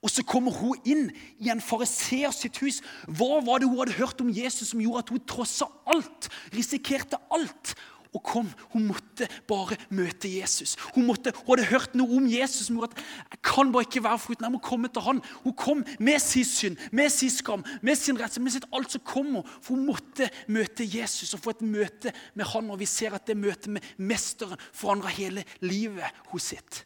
Og 0.00 0.08
så 0.08 0.22
kommer 0.24 0.54
hun 0.56 0.78
inn 0.88 1.10
i 1.44 1.50
en 1.52 1.60
fariseer 1.60 2.32
sitt 2.32 2.56
hus. 2.62 2.78
Hva 3.04 3.42
var 3.44 3.60
det 3.60 3.68
hun 3.68 3.82
hadde 3.82 3.98
hørt 3.98 4.22
om 4.24 4.30
Jesus 4.32 4.72
som 4.72 4.80
gjorde 4.80 5.02
at 5.04 5.12
hun 5.12 5.26
trossa 5.28 5.68
alt, 5.92 6.30
risikerte 6.56 7.20
alt, 7.36 7.74
og 8.14 8.22
kom. 8.26 8.48
Hun 8.72 8.86
måtte 8.88 9.28
bare 9.48 9.76
møte 9.94 10.28
Jesus. 10.30 10.76
Hun, 10.94 11.06
måtte, 11.06 11.32
hun 11.36 11.52
hadde 11.52 11.68
hørt 11.70 11.94
noe 11.98 12.18
om 12.18 12.26
Jesus 12.30 12.70
men 12.70 12.80
hun 12.80 12.88
at 12.88 12.96
jeg 13.30 13.40
kan 13.46 13.72
bare 13.72 13.86
ikke 13.86 14.02
være 14.04 14.22
foruten. 14.22 14.46
Jeg 14.46 14.54
må 14.54 14.62
komme 14.64 14.90
til 14.90 15.04
han. 15.06 15.22
Hun 15.44 15.56
kom 15.58 15.84
med 15.98 16.18
sin 16.22 16.46
synd, 16.48 16.80
med 16.92 17.10
sin 17.14 17.32
skam, 17.32 17.64
med 17.82 17.98
sin 17.98 18.18
redsel, 18.20 18.42
med 18.42 18.54
sitt 18.56 18.68
alt 18.74 18.94
som 18.94 19.04
kommer. 19.06 19.46
For 19.60 19.76
hun 19.76 19.86
måtte 19.88 20.30
møte 20.50 20.86
Jesus 20.86 21.34
og 21.36 21.44
få 21.44 21.54
et 21.54 21.66
møte 21.66 22.14
med 22.34 22.48
han. 22.52 22.70
Og 22.70 22.80
vi 22.82 22.88
ser 22.90 23.14
at 23.16 23.26
det 23.30 23.38
møtet 23.38 23.70
med 23.76 23.92
mesteren 23.96 24.58
forandra 24.72 25.12
hele 25.14 25.44
livet 25.62 26.22
hos 26.32 26.50
sitt. 26.54 26.84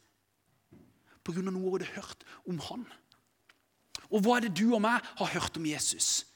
På 1.25 1.33
grunn 1.33 1.49
av 1.49 1.57
noe 1.57 1.71
hun 1.71 1.79
hadde 1.79 1.95
hørt 1.97 2.29
om 2.51 2.61
han. 2.69 2.85
Og 4.13 4.21
hva 4.23 4.37
er 4.37 4.47
det 4.47 4.57
du 4.61 4.69
og 4.75 4.83
meg 4.85 5.03
har 5.19 5.33
hørt 5.33 5.57
om 5.57 5.67
Jesus? 5.67 6.27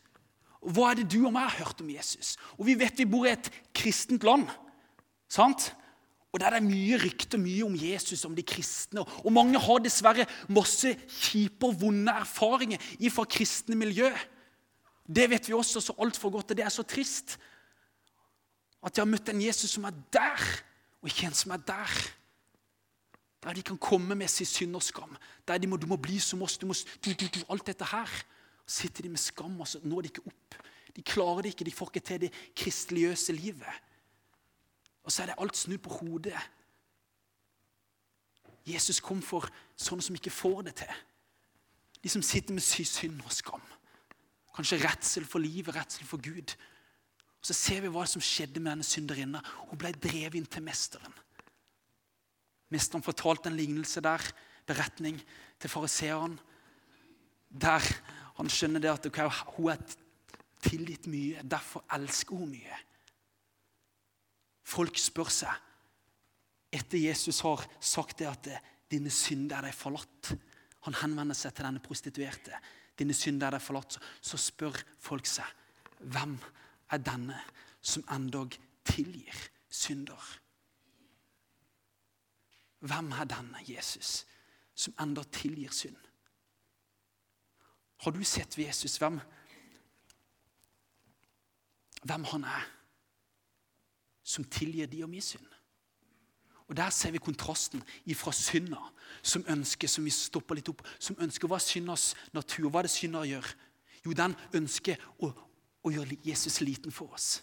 Hva 0.58 0.90
er 0.90 1.00
det 1.00 1.10
du 1.12 1.20
og 1.22 1.34
meg 1.34 1.46
har 1.46 1.66
hørt 1.66 1.82
om 1.84 1.90
Jesus? 1.92 2.34
Og 2.58 2.66
Vi 2.66 2.74
vet 2.78 2.98
vi 2.98 3.06
bor 3.06 3.28
i 3.28 3.34
et 3.36 3.50
kristent 3.76 4.24
land. 4.26 4.48
Sant? 5.28 5.74
Og 6.32 6.40
Der 6.40 6.46
er 6.46 6.60
det 6.60 6.68
mye 6.68 6.98
rykter 7.00 7.40
mye 7.40 7.64
om 7.64 7.76
Jesus, 7.76 8.24
om 8.24 8.34
de 8.36 8.44
kristne. 8.44 9.00
Og 9.24 9.32
mange 9.32 9.58
har 9.58 9.80
dessverre 9.80 10.26
masse 10.48 10.92
kjipe 11.08 11.66
og 11.66 11.80
vonde 11.80 12.12
erfaringer 12.12 12.82
fra 13.10 13.24
kristne 13.24 13.76
miljø. 13.76 14.10
Det 15.08 15.30
vet 15.30 15.48
vi 15.48 15.56
også 15.56 15.80
så 15.80 15.94
altfor 15.98 16.30
godt, 16.30 16.50
og 16.50 16.56
det 16.56 16.64
er 16.64 16.72
så 16.72 16.84
trist. 16.84 17.38
At 18.84 18.94
de 18.94 19.00
har 19.00 19.08
møtt 19.08 19.28
en 19.32 19.40
Jesus 19.42 19.70
som 19.70 19.88
er 19.88 19.96
der, 20.12 20.44
og 21.00 21.08
ikke 21.08 21.26
en 21.26 21.34
som 21.34 21.56
er 21.56 21.64
der. 21.64 21.96
Der 23.42 23.52
de 23.56 23.62
kan 23.62 23.78
komme 23.78 24.14
med 24.14 24.28
sin 24.28 24.46
synd 24.46 24.76
og 24.76 24.82
skam. 24.82 25.16
Der 25.48 25.58
de 25.58 25.66
må, 25.66 25.76
du 25.76 25.86
må 25.86 25.96
bli 25.96 26.18
som 26.18 26.42
oss. 26.42 26.58
Du 26.58 26.66
må, 26.66 26.74
du, 27.04 27.12
du, 27.12 27.40
alt 27.48 27.66
dette 27.66 27.84
her. 27.84 28.10
Så 28.66 28.82
sitter 28.82 29.02
de 29.02 29.08
med 29.08 29.18
skam, 29.18 29.60
og 29.60 29.68
så 29.68 29.80
når 29.82 30.00
de 30.00 30.08
ikke 30.12 30.26
opp. 30.26 30.54
De 30.96 31.02
klarer 31.02 31.42
det 31.42 31.54
ikke, 31.54 31.64
de 31.64 31.72
får 31.72 31.90
ikke 31.94 32.06
til 32.06 32.20
det 32.20 32.32
kristeligøse 32.56 33.32
livet. 33.32 33.87
Og 35.08 35.12
så 35.12 35.22
er 35.22 35.30
det 35.30 35.38
alt 35.40 35.56
snudd 35.56 35.80
på 35.80 35.94
hodet. 36.02 36.36
Jesus 38.68 38.98
kom 39.00 39.22
for 39.24 39.46
sånne 39.80 40.04
som 40.04 40.16
ikke 40.18 40.32
får 40.34 40.66
det 40.66 40.74
til. 40.82 40.98
De 42.04 42.10
som 42.12 42.22
sitter 42.22 42.52
med 42.52 42.60
synd 42.60 43.22
og 43.24 43.32
skam. 43.32 43.62
Kanskje 44.52 44.82
redsel 44.82 45.24
for 45.24 45.40
livet, 45.40 45.72
redsel 45.72 46.04
for 46.04 46.20
Gud. 46.20 46.52
Og 47.40 47.46
Så 47.46 47.56
ser 47.56 47.80
vi 47.80 47.92
hva 47.94 48.04
som 48.04 48.20
skjedde 48.20 48.60
med 48.60 48.74
denne 48.74 48.84
synderinna. 48.84 49.40
Hun 49.70 49.80
ble 49.80 49.94
drevet 49.96 50.36
inn 50.36 50.46
til 50.46 50.66
mesteren. 50.66 51.14
Mesteren 52.68 53.06
fortalte 53.06 53.48
en 53.48 53.56
lignelse 53.56 54.02
der, 54.04 54.20
beretning 54.68 55.22
til 55.56 55.72
fariseeren, 55.72 56.36
der 57.48 57.80
han 58.36 58.52
skjønner 58.52 58.84
det 58.84 58.92
at 58.92 59.08
okay, 59.08 59.30
hun 59.56 59.72
er 59.72 59.80
tilgitt 60.60 61.08
mye, 61.08 61.40
derfor 61.48 61.86
elsker 61.96 62.36
hun 62.36 62.52
mye. 62.52 62.82
Folk 64.68 65.00
spør 65.00 65.30
seg, 65.32 65.54
etter 66.74 67.00
Jesus 67.00 67.40
har 67.46 67.64
sagt 67.80 68.20
det 68.20 68.28
at 68.28 68.48
dine 68.92 69.12
synder 69.12 69.62
er 69.62 69.68
deg 69.70 69.76
forlatt 69.76 70.34
Han 70.84 70.96
henvender 71.00 71.36
seg 71.36 71.54
til 71.56 71.66
denne 71.66 71.82
prostituerte. 71.84 72.54
Dine 72.96 73.12
synder 73.16 73.48
er 73.48 73.56
deg 73.56 73.64
forlatt. 73.64 73.96
Så 74.24 74.38
spør 74.40 74.76
folk 75.02 75.26
seg, 75.28 75.44
hvem 75.98 76.36
er 76.94 77.02
denne 77.02 77.40
som 77.82 78.04
endog 78.14 78.54
tilgir 78.86 79.42
synder? 79.68 80.22
Hvem 82.78 83.10
er 83.18 83.28
denne 83.28 83.64
Jesus 83.66 84.22
som 84.78 84.94
enda 85.02 85.26
tilgir 85.34 85.74
synd? 85.74 85.98
Har 88.06 88.14
du 88.14 88.22
sett 88.22 88.54
ved 88.56 88.70
Jesus 88.70 88.96
hvem, 89.02 89.18
hvem 92.06 92.28
han 92.32 92.46
er? 92.46 92.74
Som 94.28 94.44
tilgir 94.44 94.88
de 94.90 95.02
og 95.06 95.10
min 95.10 95.24
synd. 95.24 95.46
Og 96.68 96.76
Der 96.76 96.90
ser 96.90 97.10
vi 97.10 97.18
kontrasten 97.18 97.82
ifra 98.04 98.32
synda, 98.32 98.80
som 99.22 99.44
ønsker 99.48 99.88
som 99.88 100.04
vi 100.04 100.12
stopper 100.12 100.58
litt 100.58 100.68
opp, 100.68 100.82
som 101.00 101.16
ønsker 101.18 101.48
hva 101.48 101.56
er 101.56 101.64
syndas 101.64 102.10
natur. 102.36 102.68
Hva 102.68 102.82
er 102.82 102.88
det 102.88 102.92
synda 102.92 103.24
gjør? 103.24 103.46
Jo, 104.04 104.12
den 104.12 104.36
ønsker 104.54 105.00
å, 105.24 105.30
å 105.80 105.92
gjøre 105.94 106.18
Jesus 106.26 106.60
liten 106.60 106.92
for 106.92 107.16
oss. 107.16 107.40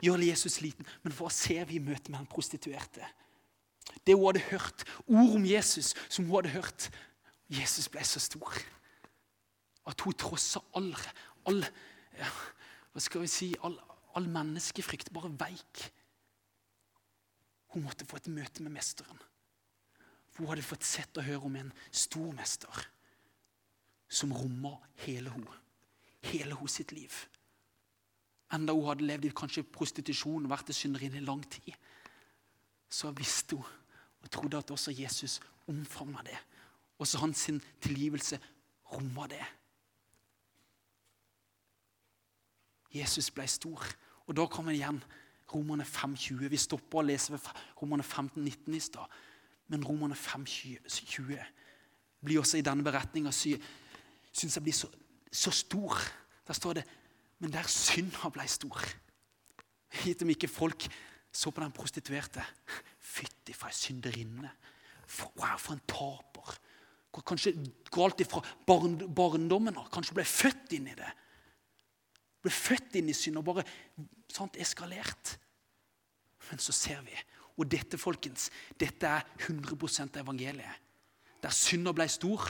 Gjøre 0.00 0.30
Jesus 0.30 0.62
liten. 0.64 0.88
Men 1.04 1.12
hva 1.12 1.28
ser 1.32 1.68
vi 1.68 1.76
i 1.76 1.82
møte 1.84 2.08
med 2.08 2.22
den 2.22 2.30
prostituerte? 2.32 3.04
Det 4.06 4.16
hun 4.16 4.30
hadde 4.30 4.46
hørt, 4.48 4.86
ord 5.06 5.36
om 5.36 5.44
Jesus 5.44 5.92
som 6.08 6.24
hun 6.24 6.38
hadde 6.38 6.56
hørt. 6.56 6.88
Jesus 7.52 7.90
ble 7.92 8.02
så 8.04 8.22
stor 8.22 8.56
at 9.86 10.00
hun 10.02 10.16
trossa 10.18 10.64
all, 10.74 10.88
all 11.46 11.60
ja, 12.16 12.30
hva 12.90 13.02
skal 13.02 13.22
vi 13.22 13.30
si, 13.30 13.52
all, 13.62 13.76
all 14.16 14.28
menneskefrykt, 14.32 15.12
bare 15.12 15.30
veik. 15.36 15.86
Hun 17.74 17.84
måtte 17.84 18.06
få 18.08 18.16
et 18.20 18.30
møte 18.32 18.64
med 18.64 18.72
mesteren. 18.72 19.18
Hun 20.36 20.48
hadde 20.50 20.64
fått 20.64 20.84
sett 20.84 21.16
og 21.16 21.26
høre 21.26 21.48
om 21.48 21.56
en 21.56 21.72
stor 21.90 22.32
mester 22.36 22.82
som 24.08 24.32
rommer 24.32 24.78
hele 25.04 25.32
hun. 25.32 25.46
Hele 26.28 26.56
hun 26.56 26.70
sitt 26.70 26.92
liv. 26.96 27.12
Enda 28.52 28.72
hun 28.76 28.86
hadde 28.88 29.06
levd 29.06 29.28
i 29.28 29.34
kanskje 29.36 29.66
prostitusjon 29.74 30.46
og 30.46 30.52
vært 30.52 30.72
synderinne 30.76 31.20
i 31.20 31.26
lang 31.26 31.42
tid, 31.50 31.72
så 32.88 33.10
visste 33.16 33.58
hun 33.58 33.82
og 34.22 34.30
trodde 34.32 34.58
at 34.58 34.70
også 34.70 34.94
Jesus 34.96 35.40
omfavna 35.68 36.22
det. 36.26 36.38
Også 36.98 37.18
hans 37.20 37.50
tilgivelse 37.82 38.38
romma 38.92 39.26
det. 39.30 39.44
Jesus 42.94 43.30
ble 43.30 43.46
stor. 43.50 43.82
Og 44.26 44.36
Da 44.36 44.46
kommer 44.50 44.74
igjen 44.74 45.02
Romerne 45.54 45.84
5,20. 45.86 46.48
Vi 46.50 46.58
stopper 46.58 47.00
å 47.00 47.06
lese 47.06 47.34
ved 47.34 47.46
Romerne 47.80 48.04
15,19 48.04 48.74
i 48.74 48.82
stad. 48.82 49.16
Men 49.70 49.84
Romerne 49.86 50.18
5,20 50.18 51.38
blir 52.26 52.40
også 52.40 52.58
i 52.58 52.64
denne 52.66 52.82
beretninga 52.86 53.30
syns 53.34 54.56
jeg 54.56 54.64
blir 54.64 54.74
så, 54.74 54.90
så, 55.30 55.52
stor. 55.54 56.00
Der 56.46 56.58
står 56.58 56.80
det 56.80 56.86
Men 57.38 57.52
der 57.52 57.68
synda 57.68 58.30
ble 58.32 58.46
stor. 58.48 58.80
Gitt 60.02 60.22
om 60.24 60.30
ikke 60.32 60.48
folk 60.48 60.86
så 61.32 61.50
på 61.52 61.60
den 61.60 61.74
prostituerte. 61.76 62.42
Fytti 62.98 63.52
for 63.52 63.68
ei 63.68 63.76
synderinne. 63.76 64.50
For, 65.06 65.30
wow, 65.36 65.58
for 65.60 65.76
en 65.76 65.84
taper. 65.86 66.54
Kanskje 67.26 67.52
galt 67.92 68.20
ifra 68.24 68.40
barn, 68.66 68.96
barndommen 69.14 69.76
av. 69.76 69.90
Kanskje 69.92 70.16
ble 70.16 70.24
født 70.24 70.72
inn 70.78 70.88
i 70.90 70.96
det 70.96 71.12
ble 72.46 72.54
født 72.54 72.98
inn 73.00 73.10
i 73.10 73.16
synd 73.16 73.40
og 73.40 73.48
bare 73.48 73.64
sant, 74.32 74.56
eskalert. 74.62 75.36
Men 76.50 76.62
så 76.62 76.74
ser 76.74 77.02
vi, 77.06 77.16
og 77.56 77.66
dette 77.70 77.98
folkens, 77.98 78.50
dette 78.78 79.08
er 79.08 79.26
100% 79.48 80.20
evangeliet. 80.22 80.84
Der 81.42 81.54
synda 81.54 81.92
ble 81.94 82.06
stor, 82.10 82.46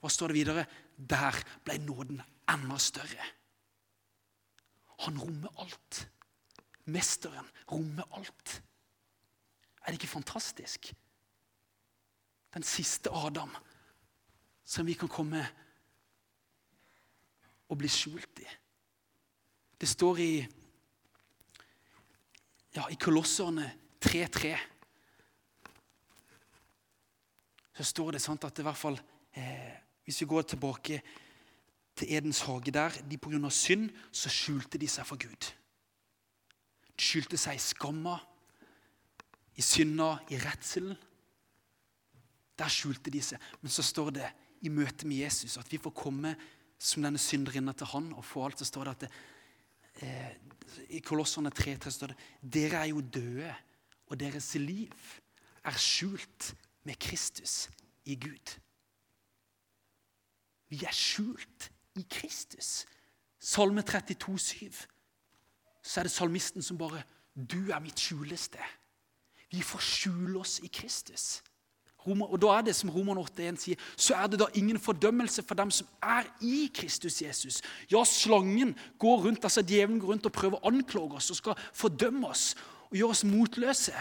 hva 0.00 0.10
står 0.12 0.32
det 0.32 0.38
videre? 0.40 0.66
Der 0.98 1.38
ble 1.64 1.78
nåden 1.80 2.20
enda 2.50 2.78
større. 2.82 3.30
Han 5.06 5.18
rommer 5.20 5.62
alt. 5.62 6.04
Mesteren 6.84 7.46
rommer 7.70 8.04
alt. 8.18 8.58
Er 9.84 9.92
det 9.92 9.98
ikke 9.98 10.12
fantastisk? 10.12 10.90
Den 12.54 12.62
siste 12.62 13.10
Adam 13.10 13.50
som 14.64 14.86
vi 14.86 14.94
kan 14.96 15.10
komme 15.12 15.42
og 17.68 17.80
bli 17.80 17.88
skjult 17.90 18.44
i. 18.44 18.46
Det 19.80 19.88
står 19.88 20.20
i, 20.22 20.32
ja, 22.76 22.86
i 22.90 22.98
Kolosserne 23.00 23.66
3.3 24.04 24.54
så 27.74 27.84
står 27.84 28.14
det 28.14 28.22
sant 28.22 28.44
at 28.46 28.54
det 28.54 28.62
i 28.62 28.68
hvert 28.68 28.78
fall 28.78 28.98
eh, 29.34 29.74
Hvis 30.04 30.20
vi 30.20 30.26
går 30.30 30.42
tilbake 30.42 31.00
til 31.96 32.12
Edens 32.12 32.40
hage 32.46 32.70
der 32.70 32.90
de 33.10 33.18
Pga. 33.18 33.50
synd 33.50 33.90
så 34.12 34.28
skjulte 34.28 34.78
de 34.78 34.88
seg 34.88 35.06
for 35.06 35.16
Gud. 35.16 35.50
De 36.94 37.02
skjulte 37.02 37.38
seg 37.38 37.56
i 37.56 37.62
skamma, 37.62 38.18
i 39.56 39.62
synda, 39.62 40.18
i 40.30 40.38
redselen. 40.38 40.96
Der 42.58 42.70
skjulte 42.70 43.10
de 43.10 43.22
seg. 43.22 43.40
Men 43.62 43.70
så 43.70 43.82
står 43.82 44.10
det 44.10 44.30
i 44.62 44.68
møte 44.68 45.06
med 45.06 45.24
Jesus 45.24 45.58
at 45.58 45.70
vi 45.72 45.78
får 45.78 45.94
komme 45.96 46.34
som 46.78 47.02
denne 47.02 47.18
synderinna 47.18 47.72
til 47.72 47.90
han 47.94 48.12
og 48.12 48.24
få 48.24 48.44
alt. 48.44 48.58
Så 48.58 48.68
står 48.68 48.84
det 48.84 48.94
at 48.94 49.06
det, 49.06 49.10
eh, 50.02 50.34
I 50.88 51.00
Kolosserne 51.00 51.50
3, 51.50 51.76
står 51.90 52.12
det 52.12 52.16
dere 52.40 52.82
er 52.82 52.90
jo 52.92 53.00
døde, 53.00 53.54
og 54.06 54.20
deres 54.20 54.54
liv 54.54 54.92
er 55.64 55.78
skjult 55.80 56.54
med 56.84 56.98
Kristus 57.00 57.70
i 58.04 58.16
Gud. 58.20 58.56
Vi 60.68 60.84
er 60.84 60.92
skjult 60.92 61.70
i 61.94 62.04
Kristus. 62.10 62.84
Salme 63.38 63.82
32, 63.82 64.38
7. 64.38 64.72
Så 65.82 66.00
er 66.00 66.08
det 66.08 66.12
salmisten 66.12 66.62
som 66.62 66.78
bare 66.78 67.02
Du 67.34 67.70
er 67.70 67.80
mitt 67.82 68.00
skjulested. 68.00 68.62
Vi 69.50 69.62
får 69.62 69.82
skjule 69.82 70.38
oss 70.40 70.60
i 70.62 70.70
Kristus. 70.72 71.42
Og 72.04 72.36
da 72.42 72.52
er 72.58 72.66
det 72.66 72.74
som 72.76 72.90
Roman 72.92 73.18
8,1 73.22 73.60
sier, 73.60 73.84
så 73.96 74.16
er 74.18 74.28
det 74.28 74.40
da 74.42 74.48
ingen 74.58 74.78
fordømmelse 74.80 75.42
for 75.46 75.56
dem 75.58 75.70
som 75.72 75.88
er 76.02 76.28
i 76.44 76.66
Kristus 76.74 77.22
Jesus. 77.22 77.62
Ja, 77.90 78.04
slangen 78.04 78.74
går 79.00 79.24
rundt, 79.24 79.44
altså 79.44 79.62
djevelen 79.62 80.00
går 80.02 80.12
rundt 80.12 80.28
og 80.28 80.34
prøver 80.36 80.60
å 80.60 80.72
anklage 80.72 81.20
oss 81.20 81.32
og 81.32 81.40
skal 81.40 81.64
fordømme 81.72 82.28
oss 82.28 82.52
og 82.90 82.98
gjøre 82.98 83.16
oss 83.16 83.24
motløse. 83.24 83.96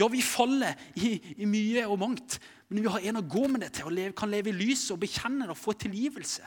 Ja, 0.00 0.08
vi 0.08 0.22
faller 0.24 0.74
i, 0.96 1.14
i, 1.36 1.46
mye 1.46 1.86
og 1.86 2.00
mangt, 2.00 2.40
men 2.68 2.82
vi 2.82 2.90
har 2.90 3.04
en 3.06 3.20
å 3.20 3.26
gå 3.28 3.46
med 3.46 3.62
det 3.62 3.74
til 3.76 3.90
og 3.90 3.94
leve, 3.94 4.16
kan 4.16 4.32
leve 4.32 4.50
i 4.50 4.56
lyset 4.56 4.94
og 4.96 5.02
bekjenne 5.04 5.46
det 5.46 5.54
og 5.54 5.60
få 5.60 5.76
tilgivelse. 5.78 6.42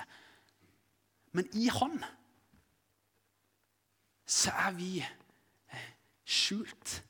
Men 1.36 1.48
i 1.54 1.70
Han 1.72 2.00
så 4.26 4.52
er 4.66 4.72
vi 4.74 4.92
eh, 5.00 5.90
skjult. 6.26 7.02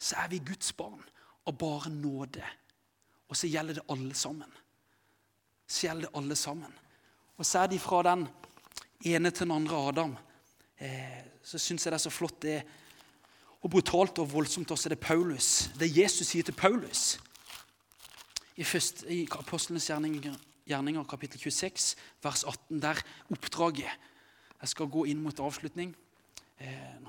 Så 0.00 0.16
er 0.20 0.30
vi 0.32 0.40
Guds 0.44 0.72
barn 0.72 1.02
og 1.44 1.58
bare 1.58 1.90
nåde. 1.92 2.44
Og 3.28 3.36
så 3.38 3.48
gjelder 3.50 3.80
det 3.80 3.86
alle 3.90 4.14
sammen. 4.14 4.50
Så 5.66 5.86
gjelder 5.86 6.08
det 6.08 6.16
alle 6.18 6.36
sammen. 6.36 6.72
Og 7.36 7.46
så 7.46 7.64
er 7.64 7.72
de 7.72 7.80
fra 7.82 8.02
den 8.06 8.26
ene 9.04 9.30
til 9.30 9.46
den 9.46 9.56
andre 9.56 9.80
Adam. 9.88 10.16
Eh, 10.78 11.22
så 11.44 11.58
syns 11.58 11.86
jeg 11.86 11.92
det 11.92 11.98
er 11.98 12.06
så 12.06 12.12
flott 12.12 12.42
det 12.42 12.58
er 12.60 12.66
og 13.64 13.72
brutalt 13.72 14.18
og 14.20 14.28
voldsomt 14.28 14.70
også 14.74 14.92
det 14.92 15.00
Paulus, 15.00 15.70
det 15.80 15.88
Jesus 15.88 16.28
sier 16.28 16.44
til 16.44 16.56
Paulus. 16.56 17.16
I, 18.56 18.64
først, 18.64 19.02
i 19.08 19.24
Apostlenes 19.32 19.86
gjerninger, 19.88 20.36
gjerninger, 20.68 21.06
kapittel 21.08 21.40
26, 21.40 21.96
vers 22.22 22.44
18, 22.44 22.82
der 22.82 23.00
oppdraget 23.32 23.88
Jeg 24.60 24.68
skal 24.70 24.88
gå 24.88 25.02
inn 25.10 25.20
mot 25.20 25.40
avslutning. 25.40 25.90
Eh, 26.60 27.08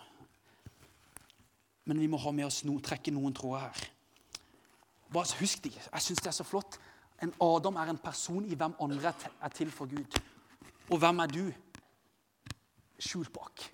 men 1.85 1.99
vi 1.99 2.07
må 2.07 2.17
ha 2.19 2.31
med 2.35 2.47
oss 2.47 2.63
no, 2.67 2.79
trekke 2.83 3.13
noen 3.15 3.35
tråder 3.35 3.67
her. 3.67 3.85
Bare 5.13 5.39
Husk 5.39 5.63
det. 5.63 5.75
Jeg 5.75 6.01
syns 6.01 6.21
det 6.21 6.27
er 6.27 6.37
så 6.39 6.43
flott. 6.43 6.79
En 7.23 7.33
Adam 7.41 7.75
er 7.75 7.89
en 7.89 7.97
person 7.97 8.45
i 8.45 8.55
hvem 8.55 8.75
andre 8.81 9.13
er 9.41 9.49
til 9.49 9.71
for 9.71 9.85
Gud. 9.85 10.19
Og 10.89 10.97
hvem 10.97 11.19
er 11.19 11.31
du 11.31 11.43
skjult 12.99 13.33
bak? 13.33 13.71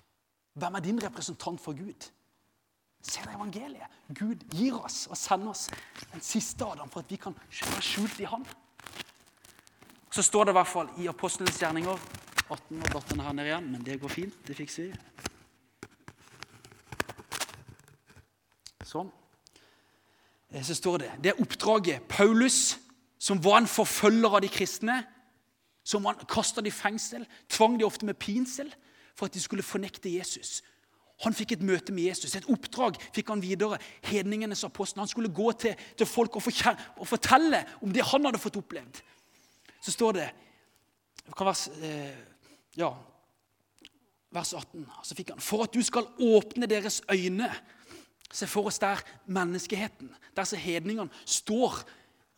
Hvem 0.54 0.74
er 0.74 0.80
din 0.80 1.02
representant 1.02 1.60
for 1.60 1.72
Gud? 1.72 2.10
Se 3.02 3.20
det 3.24 3.34
evangeliet. 3.34 3.88
Gud 4.18 4.44
gir 4.54 4.76
oss 4.78 5.06
og 5.10 5.16
sender 5.16 5.50
oss 5.50 5.68
den 6.12 6.20
siste 6.20 6.64
Adam 6.64 6.90
for 6.90 7.02
at 7.02 7.10
vi 7.10 7.16
kan 7.16 7.34
være 7.50 7.82
skjult 7.82 8.20
i 8.20 8.28
Han. 8.30 8.46
Så 10.12 10.22
står 10.22 10.44
det 10.44 10.52
i 10.52 10.58
hvert 10.60 10.68
fall 10.68 10.90
i 10.98 11.08
Apostlenes 11.08 11.58
gjerninger 11.58 11.98
18 12.50 12.82
og 12.82 12.92
datteren 12.92 13.20
her 13.24 13.32
nede 13.32 13.48
igjen, 13.48 13.72
men 13.72 13.84
det 13.84 14.00
går 14.00 14.08
fint. 14.12 14.34
Det 14.46 14.56
fikser 14.56 14.90
vi. 14.90 14.92
Sånn. 18.84 19.10
Eh, 20.52 20.62
så 20.62 20.74
står 20.74 20.98
det 20.98 21.10
Det 21.24 21.32
er 21.32 21.40
oppdraget 21.40 22.02
Paulus, 22.08 22.78
som 23.18 23.44
var 23.44 23.58
en 23.58 23.66
forfølger 23.66 24.28
av 24.28 24.40
de 24.40 24.48
kristne, 24.48 25.02
som 25.84 26.06
kasta 26.28 26.60
de 26.60 26.68
i 26.68 26.74
fengsel, 26.74 27.26
tvang 27.48 27.78
de 27.78 27.84
ofte 27.84 28.06
med 28.06 28.14
pinsel 28.14 28.74
for 29.14 29.26
at 29.26 29.34
de 29.34 29.40
skulle 29.40 29.62
fornekte 29.62 30.10
Jesus. 30.10 30.62
Han 31.22 31.34
fikk 31.34 31.52
et 31.52 31.62
møte 31.62 31.92
med 31.94 32.08
Jesus. 32.10 32.34
Et 32.34 32.48
oppdrag 32.50 32.96
fikk 33.14 33.28
han 33.30 33.42
videre. 33.42 33.78
Hedningenes 34.02 34.64
apostel. 34.64 35.02
Han 35.02 35.10
skulle 35.10 35.30
gå 35.30 35.52
til, 35.52 35.74
til 35.98 36.06
folk 36.06 36.36
og, 36.36 36.42
og, 36.96 37.06
fortelle 37.06 37.64
om 37.82 37.92
det 37.92 38.06
han 38.10 38.24
hadde 38.26 38.40
fått 38.42 38.58
opplevd. 38.58 39.02
Så 39.82 39.94
står 39.94 40.12
det 40.18 40.28
vers, 41.38 41.68
eh, 41.82 42.16
ja, 42.78 42.90
vers 44.34 44.54
18. 44.54 44.86
Så 45.04 45.18
fikk 45.18 45.34
han 45.34 45.40
For 45.40 45.66
at 45.66 45.74
du 45.74 45.82
skal 45.82 46.08
åpne 46.18 46.66
deres 46.66 47.02
øyne. 47.10 47.50
Se 48.32 48.48
for 48.48 48.70
oss 48.70 48.80
der 48.80 49.02
menneskeheten, 49.26 50.10
der 50.36 50.48
som 50.48 50.58
hedningene 50.58 51.12
står 51.28 51.82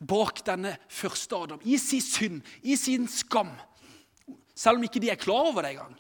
bak 0.04 0.42
denne 0.46 0.74
første 0.90 1.36
Adam. 1.36 1.60
I 1.64 1.78
sin 1.78 2.02
synd, 2.02 2.40
i 2.62 2.76
sin 2.76 3.06
skam. 3.08 3.52
Selv 4.54 4.78
om 4.78 4.86
ikke 4.86 5.00
de 5.02 5.10
er 5.10 5.20
klar 5.20 5.52
over 5.52 5.62
det 5.62 5.76
engang 5.76 5.94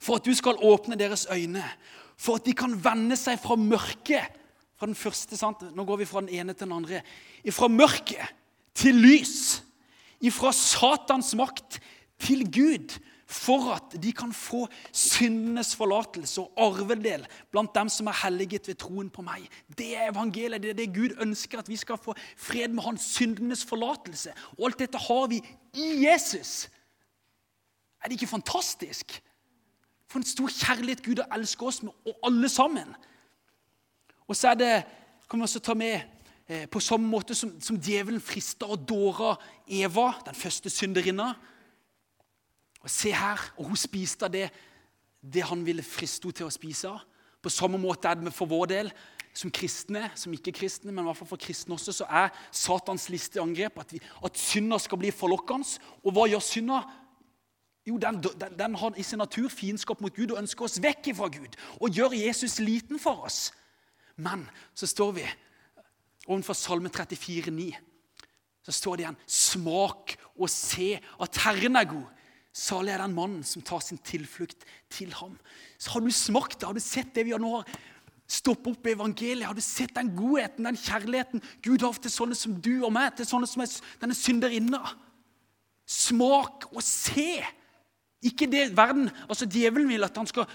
for 0.00 0.16
at 0.16 0.24
du 0.24 0.32
skal 0.34 0.60
åpne 0.64 0.96
deres 0.98 1.26
øyne, 1.32 1.64
for 2.16 2.40
at 2.40 2.46
de 2.48 2.54
kan 2.56 2.72
vende 2.84 3.16
seg 3.20 3.40
fra 3.40 3.56
mørket 3.60 4.36
fra 4.80 4.88
den 4.88 4.96
første, 4.96 5.36
sant? 5.36 5.60
Nå 5.76 5.84
går 5.84 6.00
vi 6.00 6.08
fra 6.08 6.22
den 6.24 6.32
ene 6.32 6.54
til 6.56 6.64
den 6.64 6.78
andre. 6.78 7.02
Fra 7.52 7.68
mørket 7.68 8.32
til 8.76 8.96
lys. 8.96 9.60
Fra 10.32 10.54
Satans 10.56 11.34
makt 11.36 11.76
til 12.20 12.46
Gud. 12.48 12.96
For 13.30 13.70
at 13.76 13.94
de 14.02 14.10
kan 14.12 14.32
få 14.34 14.64
syndenes 14.92 15.76
forlatelse 15.78 16.42
og 16.42 16.52
arvedel 16.58 17.22
blant 17.50 17.70
dem 17.76 17.88
som 17.88 18.08
er 18.10 18.18
helliget 18.24 18.66
ved 18.66 18.78
troen 18.82 19.10
på 19.10 19.22
meg. 19.22 19.44
Det 19.78 19.92
er 19.94 20.10
evangeliet. 20.10 20.62
Det 20.62 20.72
er 20.72 20.78
det 20.80 20.88
Gud 20.94 21.14
ønsker, 21.22 21.62
at 21.62 21.70
vi 21.70 21.78
skal 21.78 22.00
få 22.02 22.16
fred 22.36 22.74
med 22.74 22.82
hans 22.88 23.06
syndenes 23.14 23.62
forlatelse. 23.64 24.34
Og 24.58 24.66
alt 24.66 24.80
dette 24.82 24.98
har 24.98 25.28
vi 25.30 25.38
i 25.78 25.88
Jesus. 26.02 26.66
Er 28.02 28.08
det 28.08 28.18
ikke 28.18 28.32
fantastisk? 28.34 29.20
For 30.10 30.18
en 30.18 30.26
stor 30.26 30.50
kjærlighet 30.50 31.04
Gud 31.06 31.22
har 31.22 31.38
elsket 31.38 31.68
oss 31.68 31.82
med, 31.86 31.94
og 32.06 32.18
alle 32.26 32.48
sammen. 32.48 32.96
Og 34.26 34.36
så 34.36 34.50
er 34.50 34.58
det, 34.58 34.72
kan 35.30 35.38
vi 35.38 35.46
også 35.46 35.62
ta 35.62 35.74
med 35.74 36.00
eh, 36.48 36.66
På 36.66 36.80
samme 36.80 37.06
måte 37.06 37.34
som, 37.34 37.60
som 37.62 37.78
djevelen 37.78 38.20
frista 38.20 38.66
og 38.66 38.88
dåra 38.88 39.36
Eva, 39.68 40.12
den 40.26 40.34
første 40.34 40.70
synderinna. 40.70 41.34
Og 42.80 42.90
Se 42.90 43.12
her, 43.12 43.40
og 43.58 43.70
hun 43.70 43.76
spiste 43.76 44.26
av 44.26 44.32
det, 44.32 44.48
det 45.20 45.44
han 45.44 45.64
ville 45.66 45.84
friste 45.84 46.28
henne 46.28 46.38
til 46.40 46.48
å 46.48 46.54
spise. 46.54 46.88
av. 46.88 47.00
På 47.42 47.52
samme 47.52 47.78
måte 47.80 48.08
er 48.08 48.20
det 48.20 48.32
for 48.36 48.48
vår 48.48 48.70
del. 48.72 48.92
Som 49.32 49.52
kristne, 49.54 50.08
som 50.18 50.32
ikke-kristne, 50.34 50.90
men 50.90 51.04
i 51.04 51.06
hvert 51.06 51.20
fall 51.20 51.28
for 51.30 51.40
kristne 51.40 51.76
også, 51.76 51.92
så 52.00 52.06
er 52.10 52.32
Satans 52.50 53.08
liste 53.12 53.40
angrep 53.40 53.78
at, 53.78 53.92
vi, 53.94 54.00
at 54.00 54.36
synda 54.36 54.78
skal 54.82 54.98
bli 54.98 55.12
forlokkende. 55.14 55.78
Og 56.02 56.16
hva 56.16 56.26
gjør 56.26 56.42
synda? 56.42 56.80
Jo, 57.86 57.96
den, 57.96 58.18
den, 58.22 58.56
den, 58.58 58.74
har 58.74 58.98
i 58.98 59.04
sin 59.06 59.22
natur 59.22 59.48
fiendskap 59.48 60.02
mot 60.02 60.14
Gud 60.14 60.34
og 60.34 60.42
ønsker 60.42 60.66
oss 60.66 60.80
vekk 60.82 61.12
fra 61.16 61.30
Gud 61.32 61.54
og 61.80 61.94
gjør 61.96 62.12
Jesus 62.18 62.58
liten 62.60 63.00
for 63.00 63.24
oss. 63.24 63.52
Men 64.20 64.44
så 64.76 64.88
står 64.90 65.14
vi 65.16 65.24
overfor 66.26 66.58
Salme 66.58 66.90
34, 66.92 67.50
9. 67.54 67.70
Så 68.66 68.74
står 68.76 68.98
det 68.98 69.06
igjen 69.06 69.20
Smak 69.26 70.16
og 70.36 70.50
se 70.52 70.92
at 71.00 71.40
Herren 71.46 71.80
er 71.80 71.88
god. 71.88 72.19
Salig 72.56 72.92
er 72.94 73.02
den 73.04 73.14
mannen 73.14 73.44
som 73.46 73.62
tar 73.62 73.82
sin 73.84 74.00
tilflukt 74.02 74.64
til 74.90 75.12
ham. 75.20 75.36
Så 75.78 75.92
Har 75.94 76.00
du 76.00 76.10
smakt 76.10 76.58
det? 76.58 76.66
Har 76.66 76.74
du 76.74 76.82
sett 76.82 77.14
det 77.14 77.24
vi 77.26 77.36
nå 77.38 77.52
har 77.56 77.68
stoppet 78.30 78.72
opp 78.74 78.86
i 78.86 78.94
evangeliet? 78.96 79.46
Har 79.46 79.54
du 79.54 79.62
sett 79.62 79.94
den 79.94 80.10
godheten, 80.16 80.66
den 80.66 80.78
kjærligheten 80.78 81.42
Gud 81.62 81.82
har 81.86 81.94
til 81.94 82.10
sånne 82.10 82.38
som 82.38 82.56
du 82.58 82.82
og 82.82 82.92
meg? 82.94 83.14
Til 83.16 83.28
sånne 83.28 83.46
som 83.50 83.62
er 83.62 83.70
denne 84.02 84.18
synderinna? 84.18 84.82
Smak 85.86 86.68
og 86.72 86.82
se 86.86 87.38
ikke 88.22 88.50
det 88.50 88.76
verden, 88.76 89.08
altså 89.28 89.48
Djevelen 89.48 89.88
vil 89.88 90.04
at 90.04 90.18
han 90.18 90.28
skal 90.28 90.50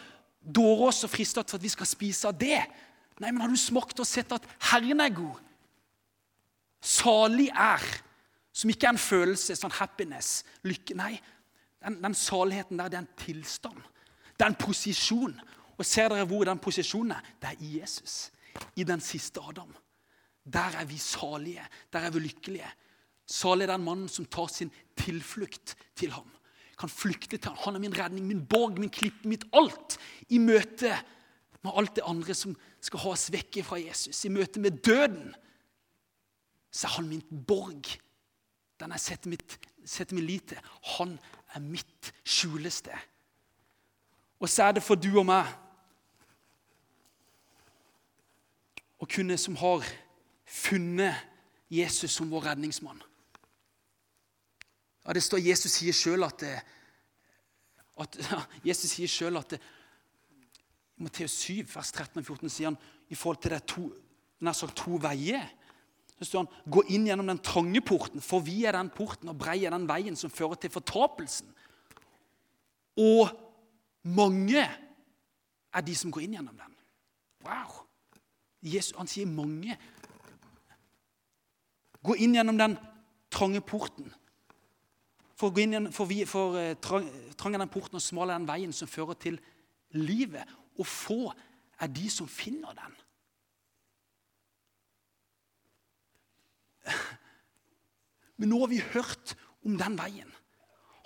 dåre 0.45 0.91
oss 0.91 1.03
og 1.07 1.09
friste 1.09 1.41
oss 1.41 1.49
for 1.49 1.57
at 1.57 1.65
vi 1.65 1.71
skal 1.73 1.89
spise 1.89 2.29
av 2.29 2.37
det. 2.37 2.59
Nei, 3.19 3.31
men 3.31 3.41
har 3.41 3.49
du 3.49 3.57
smakt 3.57 3.99
og 4.03 4.07
sett 4.07 4.35
at 4.35 4.45
Herren 4.69 5.01
er 5.01 5.15
god? 5.15 5.39
Salig 6.85 7.47
er, 7.49 7.81
som 8.53 8.69
ikke 8.69 8.85
er 8.85 8.93
en 8.93 9.01
følelse, 9.01 9.55
sånn 9.57 9.73
happiness, 9.79 10.43
lykke 10.67 10.97
Nei, 10.99 11.15
den, 11.85 12.01
den 12.03 12.13
saligheten 12.13 12.79
der, 12.79 12.89
det 12.89 12.97
er 12.97 13.05
en 13.05 13.17
tilstand. 13.17 13.81
Det 14.35 14.45
er 14.45 14.51
en 14.51 14.59
posisjon. 14.59 15.39
Og 15.77 15.85
ser 15.85 16.09
dere 16.11 16.27
hvor 16.27 16.45
den 16.47 16.59
posisjonen 16.59 17.15
er? 17.15 17.33
Det 17.41 17.51
er 17.51 17.63
i 17.63 17.79
Jesus. 17.79 18.31
I 18.75 18.83
den 18.87 19.01
siste 19.03 19.41
Adam. 19.43 19.75
Der 20.45 20.77
er 20.79 20.85
vi 20.85 20.97
salige. 20.97 21.63
Der 21.93 21.99
er 21.99 22.09
vi 22.09 22.19
lykkelige. 22.19 22.69
Salig 23.25 23.65
er 23.65 23.73
den 23.73 23.85
mannen 23.85 24.09
som 24.09 24.25
tar 24.25 24.47
sin 24.47 24.71
tilflukt 24.97 25.75
til 25.95 26.11
ham. 26.11 26.29
Kan 26.79 26.89
flykte 26.89 27.37
til 27.37 27.49
ham. 27.49 27.57
Han 27.65 27.75
er 27.75 27.79
min 27.79 27.97
redning, 27.97 28.27
min 28.27 28.45
borg, 28.45 28.79
min 28.79 28.89
klippe, 28.89 29.27
mitt 29.27 29.45
alt. 29.53 29.97
I 30.29 30.37
møte 30.37 30.93
med 31.63 31.71
alt 31.75 31.95
det 31.95 32.05
andre 32.05 32.33
som 32.33 32.55
skal 32.81 33.01
ha 33.01 33.15
oss 33.15 33.31
vekk 33.33 33.63
fra 33.65 33.79
Jesus. 33.81 34.25
I 34.25 34.29
møte 34.29 34.61
med 34.61 34.83
døden 34.85 35.33
så 36.75 36.87
er 36.87 36.97
han 36.97 37.07
min 37.07 37.23
borg. 37.47 37.95
Den 38.79 38.91
jeg 38.91 38.99
setter, 38.99 39.57
setter 39.87 40.17
min 40.17 40.27
lit 40.27 40.49
til. 40.51 40.59
Han 40.97 41.15
er 41.55 41.63
mitt 41.63 42.11
skjulested. 42.23 42.97
Og 44.39 44.49
så 44.51 44.67
er 44.67 44.75
det 44.75 44.83
for 44.83 44.99
du 44.99 45.13
og 45.15 45.25
meg 45.27 45.47
å 48.99 49.07
kunne 49.07 49.37
som 49.39 49.55
har 49.59 49.85
funnet 50.45 51.15
Jesus 51.71 52.13
som 52.15 52.29
vår 52.31 52.51
redningsmann. 52.51 53.01
Ja, 55.05 55.13
Det 55.13 55.23
står 55.23 55.43
Jesus 55.43 55.77
sier 55.77 55.93
sjøl 55.93 56.25
at, 56.25 56.43
at 57.99 58.17
ja, 58.31 58.41
Jesus 58.71 58.95
sier 58.95 59.11
selv 59.11 59.43
at 59.43 59.57
i 59.57 61.03
Matteus 61.03 61.35
7, 61.43 61.65
vers 61.75 61.91
13 61.91 62.21
og 62.21 62.25
14 62.25 62.49
sier 62.49 62.71
han 62.71 62.79
i 63.11 63.15
forhold 63.15 63.41
til 63.43 63.51
det 63.51 63.65
to, 63.67 63.89
nær 64.39 64.55
sagt 64.55 64.77
to 64.79 64.97
veier. 65.01 65.43
Så 66.19 66.29
står 66.29 66.45
han, 66.45 66.51
Gå 66.71 66.85
inn 66.95 67.07
gjennom 67.09 67.27
den 67.29 67.41
trange 67.43 67.81
porten, 67.85 68.23
for 68.23 68.43
vi 68.45 68.63
er 68.65 68.77
den 68.77 68.91
porten, 68.93 69.31
og 69.31 69.39
brei 69.39 69.61
er 69.65 69.75
den 69.75 69.87
veien 69.89 70.15
som 70.19 70.31
fører 70.33 70.59
til 70.59 70.71
fortapelsen. 70.73 71.49
Og 73.01 73.31
mange 74.07 74.63
er 75.75 75.83
de 75.83 75.95
som 75.97 76.13
går 76.13 76.25
inn 76.25 76.37
gjennom 76.37 76.55
den. 76.59 76.75
Wow! 77.45 77.81
Jesus, 78.65 78.95
han 78.97 79.09
sier 79.09 79.29
mange. 79.29 79.75
Gå 82.05 82.15
inn 82.21 82.37
gjennom 82.37 82.57
den 82.57 82.77
trange 83.33 83.61
porten. 83.65 84.07
For, 85.35 85.51
gå 85.51 85.65
inn, 85.65 85.91
for, 85.93 86.07
vi, 86.07 86.23
for 86.29 86.55
uh, 86.55 86.71
trang, 86.81 87.09
trang 87.37 87.57
er 87.57 87.65
den 87.65 87.71
porten 87.73 87.99
og 87.99 88.03
smal 88.03 88.31
er 88.31 88.39
den 88.39 88.47
veien 88.47 88.73
som 88.73 88.89
fører 88.89 89.17
til 89.19 89.37
livet. 89.99 90.47
Og 90.79 90.87
få 90.87 91.19
er 91.81 91.91
de 91.91 92.07
som 92.11 92.29
finner 92.31 92.75
den. 92.77 92.95
Men 98.39 98.51
nå 98.51 98.59
har 98.63 98.71
vi 98.71 98.83
hørt 98.93 99.35
om 99.65 99.77
den 99.79 99.97
veien. 99.99 100.31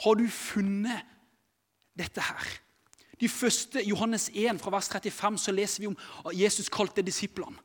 Har 0.03 0.17
du 0.19 0.25
funnet 0.31 1.05
dette 1.99 2.23
her? 2.23 2.53
De 3.19 3.29
første, 3.29 3.83
Johannes 3.83 4.29
1, 4.33 4.61
fra 4.61 4.71
vers 4.71 4.87
35, 4.89 5.37
så 5.43 5.51
leser 5.51 5.83
vi 5.83 5.89
om 5.89 5.97
at 6.25 6.35
Jesus 6.39 6.69
kalte 6.71 7.03
disiplene. 7.03 7.59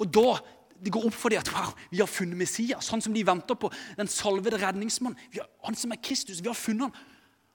Og 0.00 0.08
da 0.08 0.38
det 0.80 0.92
går 0.94 1.04
opp 1.10 1.16
for 1.16 1.28
dem 1.28 1.42
at 1.42 1.50
wow, 1.52 1.74
vi 1.90 1.98
har 2.00 2.08
funnet 2.08 2.38
Messias, 2.40 2.88
han 2.88 3.02
som 3.04 3.12
de 3.12 3.26
venter 3.26 3.54
på. 3.54 3.68
Den 3.98 4.08
salvede 4.08 4.56
redningsmann. 4.56 5.16
han 5.64 5.74
som 5.76 5.92
er 5.92 6.00
Kristus. 6.02 6.40
Vi 6.40 6.48
har 6.48 6.56
funnet 6.56 6.88
han. 6.88 7.08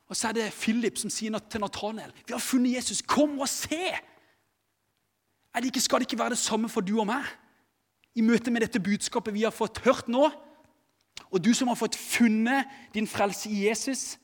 Og 0.07 0.15
så 0.15 0.27
er 0.27 0.37
det 0.37 0.53
Philip 0.53 0.97
som 0.97 1.09
sier 1.09 1.33
til 1.49 1.61
Nathanael 1.61 2.13
vi 2.27 2.33
har 2.33 2.39
funnet 2.39 2.75
Jesus. 2.75 3.01
Kom 3.01 3.39
og 3.39 3.49
se! 3.49 3.89
Det 5.55 5.65
ikke, 5.65 5.81
skal 5.81 5.99
det 5.99 6.11
ikke 6.11 6.19
være 6.19 6.29
det 6.35 6.37
samme 6.37 6.69
for 6.69 6.81
du 6.81 6.99
og 6.99 7.07
meg? 7.07 7.25
I 8.15 8.23
møte 8.23 8.51
med 8.51 8.63
dette 8.63 8.79
budskapet 8.79 9.35
vi 9.35 9.43
har 9.43 9.53
fått 9.55 9.81
hørt 9.83 10.07
nå, 10.07 10.29
og 11.31 11.41
du 11.43 11.51
som 11.55 11.67
har 11.67 11.79
fått 11.79 11.97
funnet 11.99 12.69
din 12.93 13.07
frelse 13.07 13.49
i 13.49 13.65
Jesus, 13.67 14.15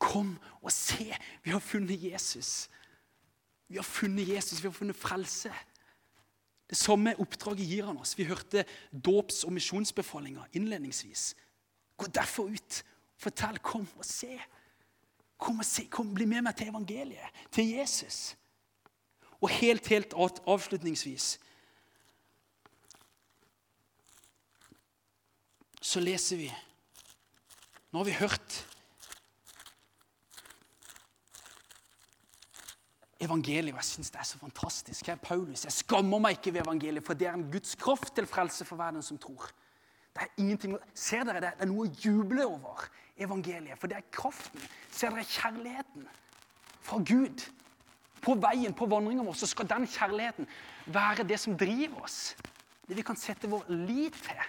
kom 0.00 0.38
og 0.62 0.72
se. 0.72 1.10
Vi 1.44 1.52
har 1.52 1.60
funnet 1.62 2.02
Jesus. 2.02 2.68
Vi 3.68 3.76
har 3.76 3.86
funnet 3.86 4.28
Jesus, 4.28 4.62
vi 4.62 4.68
har 4.68 4.74
funnet 4.74 4.96
frelse. 4.96 5.52
Det 6.70 6.78
samme 6.78 7.14
oppdraget 7.18 7.66
gir 7.66 7.86
han 7.86 7.98
oss. 7.98 8.16
Vi 8.18 8.24
hørte 8.24 8.64
dåps- 8.90 9.44
og 9.44 9.52
misjonsbefalinger 9.52 10.46
innledningsvis. 10.52 11.34
Gå 11.96 12.06
derfor 12.06 12.50
ut. 12.50 12.82
Fortell. 13.18 13.58
Kom 13.58 13.88
og 13.98 14.04
se. 14.04 14.38
Kom 15.38 15.58
og 15.58 15.64
se. 15.64 15.84
Kom, 15.90 16.14
Bli 16.14 16.24
med 16.24 16.46
meg 16.46 16.56
til 16.56 16.70
evangeliet, 16.70 17.42
til 17.52 17.68
Jesus. 17.74 18.36
Og 19.40 19.50
helt, 19.50 19.86
helt 19.88 20.14
avslutningsvis 20.46 21.38
så 25.80 26.00
leser 26.00 26.36
vi 26.36 26.50
Nå 27.90 27.98
har 27.98 28.06
vi 28.06 28.12
hørt 28.20 28.56
evangeliet. 33.20 33.74
Jeg 33.74 33.84
syns 33.84 34.10
det 34.14 34.20
er 34.20 34.28
så 34.28 34.38
fantastisk. 34.38 35.08
Jeg 35.08 35.16
er 35.16 35.24
Paulus. 35.24 35.64
Jeg 35.66 35.74
skammer 35.74 36.22
meg 36.22 36.38
ikke 36.38 36.52
ved 36.54 36.62
evangeliet, 36.62 37.04
for 37.06 37.18
det 37.18 37.26
er 37.26 37.34
en 37.34 37.48
Guds 37.50 37.74
kraft 37.74 38.14
til 38.14 38.28
frelse 38.30 38.64
for 38.64 38.80
verden 38.80 39.02
som 39.02 39.18
tror. 39.18 39.48
Det 40.14 40.22
er 40.22 40.42
ingenting, 40.42 40.76
Ser 40.94 41.24
dere 41.24 41.42
det? 41.42 41.52
Det 41.58 41.66
er 41.66 41.70
noe 41.70 41.88
å 41.88 41.96
juble 42.04 42.46
over 42.46 42.86
evangeliet, 43.20 43.78
for 43.78 43.90
det 43.90 43.98
er 43.98 44.06
kraften. 44.14 44.62
Ser 44.90 45.14
dere 45.14 45.26
kjærligheten 45.26 46.06
fra 46.86 47.02
Gud? 47.02 47.44
På 48.20 48.34
veien, 48.36 48.74
på 48.76 48.86
vandringen 48.86 49.24
vår, 49.24 49.36
så 49.40 49.48
skal 49.48 49.68
den 49.68 49.86
kjærligheten 49.88 50.48
være 50.92 51.24
det 51.26 51.38
som 51.40 51.56
driver 51.58 52.04
oss. 52.04 52.34
Det 52.86 52.98
vi 52.98 53.04
kan 53.06 53.16
sette 53.16 53.48
vår 53.48 53.66
lit 53.72 54.16
til. 54.26 54.48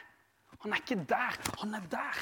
Han 0.64 0.74
er 0.74 0.82
ikke 0.82 1.02
der, 1.10 1.38
han 1.62 1.74
er 1.78 1.86
der. 1.92 2.22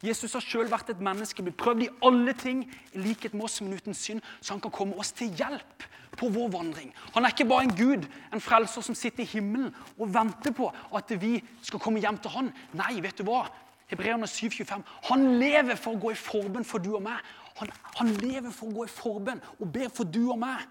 Jesus 0.00 0.32
har 0.32 0.44
sjøl 0.44 0.70
vært 0.72 0.88
et 0.94 1.00
menneske, 1.04 1.44
blitt 1.44 1.58
prøvd 1.60 1.84
i 1.84 1.90
alle 2.06 2.32
ting, 2.38 2.62
i 2.96 3.02
likhet 3.04 3.34
med 3.36 3.44
oss, 3.44 3.58
men 3.60 3.76
uten 3.76 3.96
synd, 3.96 4.22
så 4.40 4.54
han 4.54 4.62
kan 4.64 4.72
komme 4.72 4.96
oss 4.96 5.12
til 5.12 5.34
hjelp 5.36 5.84
på 6.16 6.28
vår 6.32 6.48
vandring. 6.54 6.94
Han 7.14 7.24
er 7.24 7.34
ikke 7.34 7.48
bare 7.50 7.66
en 7.68 7.74
gud, 7.76 8.06
en 8.32 8.42
frelser 8.42 8.84
som 8.86 8.96
sitter 8.96 9.26
i 9.26 9.28
himmelen 9.34 9.74
og 9.98 10.14
venter 10.14 10.54
på 10.56 10.70
at 10.96 11.12
vi 11.20 11.36
skal 11.62 11.82
komme 11.82 12.00
hjem 12.00 12.18
til 12.22 12.32
han. 12.34 12.50
Nei, 12.80 12.96
vet 13.04 13.20
du 13.20 13.26
hva? 13.28 13.44
Hebreerne 13.90 14.28
7,25. 14.30 14.82
Han 15.10 15.28
lever 15.42 15.76
for 15.76 15.96
å 15.96 16.00
gå 16.00 16.14
i 16.14 16.18
forbønn 16.18 16.66
for 16.66 16.82
du 16.82 16.94
og 16.94 17.04
meg. 17.04 17.20
Han, 17.60 17.70
han, 17.98 18.12
lever 18.22 18.52
for 18.54 18.70
å 18.70 18.76
gå 18.80 18.86
i 18.86 18.92
forbønn 18.94 19.42
og 19.58 19.72
ber 19.74 19.90
for 19.92 20.08
du 20.08 20.22
og 20.30 20.38
meg 20.40 20.64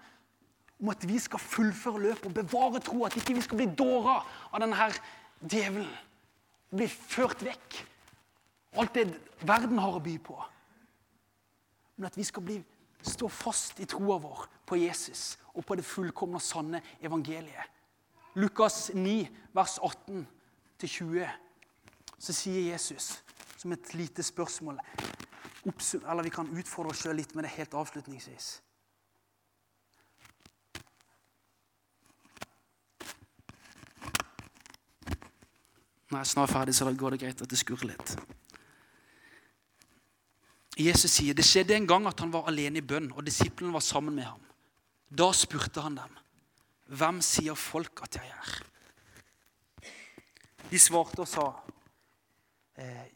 om 0.80 0.90
at 0.90 1.04
vi 1.06 1.18
skal 1.20 1.42
fullføre 1.44 2.00
løpet 2.08 2.30
og 2.30 2.38
bevare 2.40 2.80
tro, 2.82 3.02
at 3.04 3.18
ikke 3.20 3.36
vi 3.36 3.44
skal 3.44 3.60
bli 3.60 3.68
dåra 3.76 4.22
av 4.48 4.62
denne 4.62 4.78
her 4.78 4.96
djevelen. 5.44 5.90
Bli 6.70 6.86
ført 6.88 7.42
vekk. 7.44 7.78
Alt 8.78 8.94
det 8.94 9.08
verden 9.46 9.80
har 9.82 9.96
å 9.98 10.02
by 10.02 10.14
på. 10.22 10.36
Men 11.96 12.08
at 12.08 12.16
vi 12.16 12.24
skal 12.24 12.44
bli, 12.46 12.60
stå 13.02 13.28
fast 13.32 13.80
i 13.82 13.88
troa 13.88 14.18
vår 14.22 14.46
på 14.68 14.78
Jesus 14.80 15.34
og 15.54 15.64
på 15.66 15.76
det 15.76 15.84
fullkomne 15.84 16.38
og 16.38 16.44
sanne 16.44 16.82
evangeliet. 17.02 17.78
Lukas 18.38 18.92
9, 18.94 19.26
vers 19.56 19.78
18-20, 19.82 21.26
så 22.20 22.36
sier 22.36 22.70
Jesus 22.70 23.16
som 23.58 23.72
et 23.74 23.94
lite 23.94 24.22
spørsmål 24.22 24.78
Eller 25.60 26.22
vi 26.22 26.32
kan 26.32 26.48
utfordre 26.56 26.94
oss 26.94 27.02
sjøl 27.02 27.18
litt 27.18 27.34
med 27.34 27.44
det 27.44 27.52
helt 27.52 27.74
avslutningsvis. 27.76 28.60
Nå 36.10 36.18
er 36.18 36.24
jeg 36.24 36.32
snart 36.32 36.50
ferdig, 36.50 36.74
så 36.74 36.90
går 36.90 37.14
det 37.14 37.20
greit 37.22 37.42
at 37.42 37.50
det 37.50 37.58
skurrer 37.58 37.92
litt. 37.92 38.16
Jesus 40.80 41.12
sier 41.12 41.36
det 41.36 41.44
skjedde 41.46 41.76
en 41.76 41.86
gang 41.86 42.06
at 42.08 42.20
han 42.22 42.32
var 42.32 42.48
alene 42.50 42.80
i 42.80 42.86
bønn, 42.86 43.12
og 43.14 43.26
disiplene 43.26 43.74
var 43.74 43.84
sammen 43.84 44.16
med 44.16 44.26
ham. 44.26 44.42
Da 45.10 45.30
spurte 45.32 45.80
han 45.80 45.96
dem, 45.96 46.18
'Hvem 46.90 47.20
sier 47.22 47.54
folk 47.54 48.02
at 48.02 48.14
jeg 48.16 48.26
er?' 48.26 48.62
De 50.70 50.78
svarte 50.78 51.20
og 51.20 51.28
sa, 51.28 51.52
eh, 52.76 53.06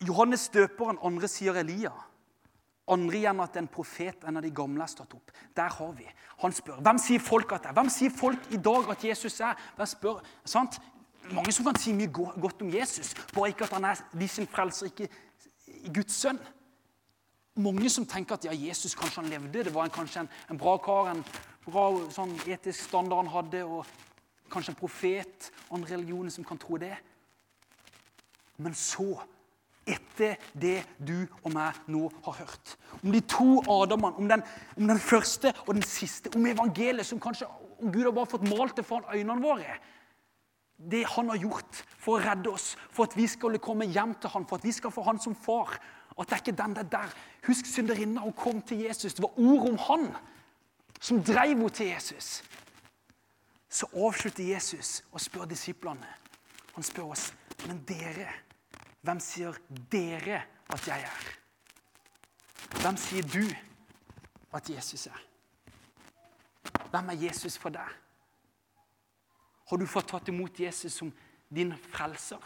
'Johannes 0.00 0.48
døperen, 0.48 0.98
andre 1.02 1.28
sier 1.28 1.54
Elia.' 1.54 2.12
Andre 2.88 3.16
igjen 3.16 3.40
at 3.40 3.56
en 3.56 3.68
profet, 3.68 4.24
en 4.26 4.36
av 4.36 4.42
de 4.42 4.50
gamle, 4.50 4.82
er 4.82 4.86
stått 4.90 5.14
opp. 5.14 5.30
Der 5.56 5.68
har 5.68 5.92
vi. 5.92 6.06
Han 6.42 6.52
spør 6.52 6.80
hvem 6.80 6.98
sier 6.98 7.20
folk 7.20 7.52
at 7.52 7.62
jeg 7.62 7.70
er. 7.70 7.72
Hvem 7.72 7.88
sier 7.88 8.10
folk 8.10 8.38
i 8.50 8.56
dag 8.56 8.90
at 8.90 9.04
Jesus 9.04 9.40
er? 9.40 9.54
Hvem 9.76 9.86
spør, 9.86 10.20
sant? 10.44 10.80
Mange 11.30 11.52
som 11.54 11.64
kan 11.64 11.78
si 11.78 11.92
mye 11.94 12.10
godt 12.10 12.64
om 12.64 12.72
Jesus, 12.74 13.14
bare 13.34 13.52
ikke 13.52 13.68
at 13.68 13.76
han 13.76 13.84
er 13.84 14.02
de 14.18 14.28
sin 14.28 14.48
frelser, 14.50 14.90
ikke 14.90 15.08
Guds 15.94 16.18
sønn 16.18 16.40
mange 17.60 17.90
som 17.92 18.06
tenker 18.08 18.38
at 18.38 18.46
ja, 18.48 18.54
Jesus 18.56 18.94
kanskje 18.96 19.20
han 19.20 19.30
levde. 19.30 19.64
Det 19.64 19.74
var 19.74 19.84
en, 19.84 19.92
kanskje 19.92 20.22
en, 20.24 20.30
en, 20.50 20.58
bra 20.58 20.78
kar, 20.80 21.10
en 21.12 21.24
bra 21.66 21.90
sånn 22.14 22.32
etisk 22.46 22.86
standard 22.88 23.26
han 23.26 23.32
hadde, 23.34 23.64
og 23.66 24.48
kanskje 24.52 24.72
en 24.72 24.80
profet. 24.80 25.50
Andre 25.70 25.98
religioner 25.98 26.32
som 26.32 26.46
kan 26.48 26.60
tro 26.60 26.80
det. 26.80 26.94
Men 28.62 28.76
så, 28.78 29.20
etter 29.84 30.38
det 30.56 30.78
du 30.96 31.26
og 31.42 31.50
meg 31.52 31.76
nå 31.90 32.06
har 32.24 32.38
hørt, 32.40 32.76
om 33.02 33.10
de 33.12 33.20
to 33.26 33.58
Adamene, 33.66 34.14
om 34.16 34.28
den, 34.30 34.44
om 34.78 34.88
den 34.88 35.02
første 35.02 35.52
og 35.66 35.74
den 35.74 35.84
siste, 35.84 36.32
om 36.38 36.46
evangeliet 36.46 37.08
som 37.08 37.20
kanskje 37.20 37.48
om 37.82 37.90
Gud 37.90 38.06
har 38.06 38.14
bare 38.14 38.30
fått 38.30 38.46
malt 38.46 38.78
det 38.78 38.86
foran 38.86 39.10
øynene 39.10 39.42
våre. 39.42 39.74
Det 40.90 41.04
han 41.06 41.28
har 41.30 41.38
gjort 41.38 41.82
for 41.98 42.18
å 42.18 42.22
redde 42.22 42.50
oss, 42.50 42.72
for 42.90 43.06
at 43.06 43.16
vi 43.16 43.28
skal 43.30 43.58
komme 43.62 43.86
hjem 43.86 44.16
til 44.20 44.32
han, 44.34 44.46
for 44.48 44.58
at 44.58 44.66
vi 44.66 44.72
skal 44.74 44.94
få 44.94 45.04
han 45.06 45.20
som 45.22 45.36
far. 45.38 45.76
At 46.18 46.28
det 46.28 46.36
er 46.36 46.42
ikke 46.42 46.58
den 46.58 46.74
der, 46.76 46.88
der. 46.90 47.12
Husk 47.46 47.66
synderinna 47.66 48.20
hun 48.20 48.34
kom 48.36 48.62
til 48.62 48.82
Jesus. 48.84 49.14
Det 49.14 49.22
var 49.22 49.38
ord 49.38 49.68
om 49.70 49.78
han 49.88 50.08
som 51.00 51.22
drev 51.24 51.54
henne 51.54 51.70
til 51.70 51.86
Jesus. 51.86 52.42
Så 53.68 53.86
avslutter 53.96 54.44
Jesus 54.44 55.02
og 55.12 55.20
spør 55.20 55.44
disiplene. 55.48 56.08
Han 56.74 56.84
spør 56.84 57.14
oss, 57.14 57.32
men 57.66 57.80
dere, 57.88 58.28
hvem 59.00 59.20
sier 59.20 59.56
dere 59.92 60.42
at 60.72 60.88
jeg 60.88 61.06
er? 61.08 61.30
Hvem 62.80 62.96
sier 62.96 63.26
du 63.28 63.44
at 64.52 64.70
Jesus 64.70 65.06
er? 65.06 65.24
Hvem 66.90 67.08
er 67.08 67.24
Jesus 67.26 67.58
for 67.58 67.72
deg? 67.72 68.01
Har 69.72 69.78
du 69.80 69.86
fått 69.88 70.10
tatt 70.12 70.26
imot 70.28 70.58
Jesus 70.60 70.92
som 71.00 71.08
din 71.48 71.70
frelser? 71.94 72.42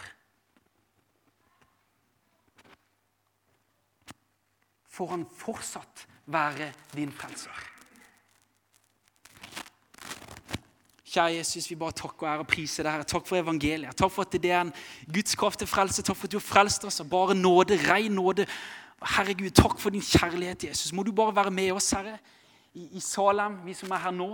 Får 4.94 5.08
han 5.10 5.24
fortsatt 5.34 6.04
være 6.30 6.68
din 6.92 7.10
frelser? 7.10 7.64
Kjære 11.02 11.34
Jesus, 11.40 11.66
vi 11.66 11.80
bare 11.80 11.98
takker 11.98 12.28
og 12.28 12.30
ærer 12.30 12.44
og 12.44 12.48
priser 12.52 12.86
deg. 12.86 13.02
Takk 13.10 13.26
for 13.26 13.40
evangeliet. 13.40 13.98
Takk 13.98 14.14
for 14.14 14.22
at 14.22 14.38
det 14.38 14.54
er 14.54 14.62
en 14.62 14.72
Guds 15.10 15.34
kraft 15.34 15.64
til 15.64 15.72
frelse. 15.72 16.06
Takk 16.06 16.20
for 16.20 16.30
at 16.30 16.36
du 16.36 16.38
har 16.38 16.46
frelst 16.46 16.86
oss 16.86 17.02
av 17.02 17.10
bare 17.10 17.34
nåde, 17.34 17.80
ren 17.88 18.14
nåde. 18.14 18.46
Herregud, 19.16 19.50
takk 19.50 19.82
for 19.82 19.90
din 19.90 20.06
kjærlighet, 20.14 20.70
Jesus. 20.70 20.94
Må 20.94 21.02
du 21.02 21.10
bare 21.10 21.34
være 21.34 21.50
med 21.50 21.74
oss, 21.74 21.90
Herre, 21.90 22.20
i, 22.70 22.86
i 22.86 23.02
Salem, 23.02 23.64
vi 23.66 23.74
som 23.74 23.90
er 23.90 24.06
her 24.06 24.14
nå, 24.14 24.30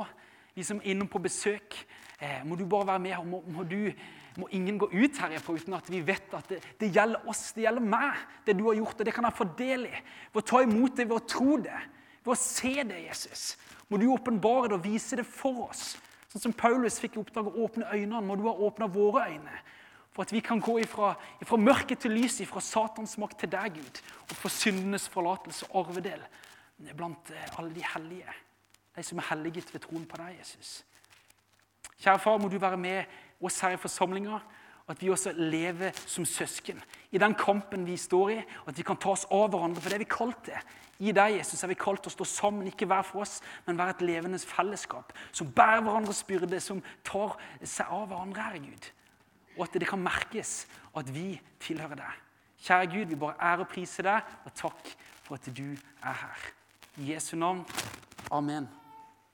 vi 0.52 0.68
som 0.68 0.84
er 0.84 0.92
innom 0.92 1.08
på 1.08 1.24
besøk. 1.24 1.80
Eh, 2.22 2.42
må 2.46 2.54
du 2.56 2.64
bare 2.70 2.92
være 2.92 3.02
med 3.02 3.16
her. 3.16 3.24
Må, 3.26 3.40
må, 3.50 3.64
du, 3.66 3.90
må 4.38 4.48
ingen 4.54 4.78
gå 4.78 4.88
ut 4.92 5.18
herfra 5.18 5.56
uten 5.58 5.74
at 5.74 5.90
vi 5.90 6.02
vet 6.06 6.36
at 6.38 6.52
det, 6.52 6.60
det, 6.78 6.92
gjelder 6.94 7.26
oss, 7.28 7.48
det 7.56 7.66
gjelder 7.66 7.88
meg, 7.94 8.22
det 8.46 8.54
du 8.58 8.68
har 8.68 8.78
gjort. 8.78 9.00
Og 9.00 9.08
det 9.08 9.16
kan 9.16 9.26
jeg 9.26 9.38
få 9.40 9.48
del 9.58 9.88
i. 9.90 9.96
Ved 10.30 10.42
å 10.44 10.48
ta 10.52 10.62
imot 10.62 10.96
det, 11.00 11.08
ved 11.10 11.18
å 11.18 11.26
tro 11.34 11.58
det, 11.64 11.82
ved 12.22 12.34
å 12.36 12.38
se 12.38 12.76
det, 12.86 13.02
Jesus. 13.08 13.44
Må 13.90 13.98
du 13.98 14.06
åpenbare 14.14 14.70
det 14.70 14.78
og 14.78 14.86
vise 14.86 15.18
det 15.18 15.26
for 15.28 15.66
oss. 15.66 15.96
Sånn 16.32 16.46
som 16.46 16.54
Paulus 16.56 17.00
fikk 17.02 17.18
i 17.18 17.20
oppdrag 17.20 17.50
å 17.50 17.66
åpne 17.66 17.90
øynene, 17.92 18.22
må 18.24 18.38
du 18.40 18.46
ha 18.46 18.54
åpna 18.54 18.88
våre 18.88 19.26
øyne. 19.34 19.58
For 20.12 20.24
at 20.24 20.32
vi 20.32 20.40
kan 20.44 20.60
gå 20.60 20.78
ifra, 20.80 21.14
ifra 21.42 21.58
mørket 21.60 22.04
til 22.04 22.14
lys, 22.16 22.38
ifra 22.44 22.60
Satans 22.64 23.16
makt 23.20 23.42
til 23.42 23.50
deg, 23.52 23.76
Gud. 23.80 24.00
Og 24.28 24.38
få 24.38 24.52
syndenes 24.52 25.08
forlatelse 25.12 25.68
og 25.72 25.90
arvedel 25.90 26.22
blant 26.96 27.30
eh, 27.32 27.58
alle 27.58 27.72
de 27.74 27.84
hellige. 27.94 28.32
De 28.96 29.04
som 29.04 29.20
er 29.20 29.28
helliget 29.30 29.72
ved 29.72 29.84
troen 29.84 30.04
på 30.08 30.20
deg, 30.20 30.36
Jesus. 30.38 30.82
Kjære 32.02 32.18
far, 32.18 32.38
må 32.38 32.50
du 32.50 32.58
være 32.58 32.80
med 32.80 33.04
oss 33.42 33.60
her 33.62 33.76
i 33.76 33.80
forsamlinga. 33.80 34.40
At 34.90 34.98
vi 34.98 35.10
også 35.12 35.30
lever 35.38 35.94
som 36.10 36.24
søsken 36.26 36.80
i 37.14 37.18
den 37.22 37.34
kampen 37.38 37.86
vi 37.86 37.94
står 37.96 38.32
i. 38.34 38.38
At 38.66 38.78
vi 38.78 38.82
kan 38.86 38.98
ta 38.98 39.12
oss 39.14 39.28
av 39.30 39.52
hverandre, 39.52 39.80
for 39.80 39.92
det 39.92 40.00
er 40.00 40.02
vi 40.02 40.10
kalt 40.10 40.48
det. 40.48 40.58
I 41.02 41.14
deg, 41.14 41.38
Jesus, 41.38 41.62
er 41.62 41.70
vi 41.70 41.78
kalt 41.78 42.02
til 42.02 42.12
å 42.12 42.14
stå 42.16 42.26
sammen, 42.28 42.66
ikke 42.70 42.86
hver 42.90 43.06
for 43.06 43.24
oss, 43.24 43.38
men 43.66 43.78
være 43.78 43.96
et 43.96 44.04
levende 44.06 44.38
fellesskap. 44.38 45.14
Som 45.34 45.50
bærer 45.54 45.82
hverandres 45.86 46.22
byrde, 46.26 46.60
som 46.62 46.82
tar 47.06 47.38
seg 47.62 47.90
av 47.90 48.10
hverandre, 48.10 48.50
Herre 48.50 48.62
Gud. 48.66 48.90
Og 49.56 49.64
at 49.66 49.80
det 49.80 49.88
kan 49.90 50.02
merkes 50.02 50.66
at 50.98 51.10
vi 51.14 51.40
tilhører 51.62 52.02
deg. 52.02 52.20
Kjære 52.62 52.92
Gud, 52.92 53.08
vi 53.10 53.22
bare 53.24 53.38
ære 53.52 53.66
og 53.66 53.72
priser 53.72 54.06
deg, 54.10 54.36
og 54.46 54.54
takk 54.58 54.94
for 55.24 55.38
at 55.38 55.50
du 55.50 55.66
er 55.74 56.22
her. 56.26 56.46
I 56.98 57.14
Jesu 57.14 57.34
navn. 57.38 57.66
Amen. 58.30 58.70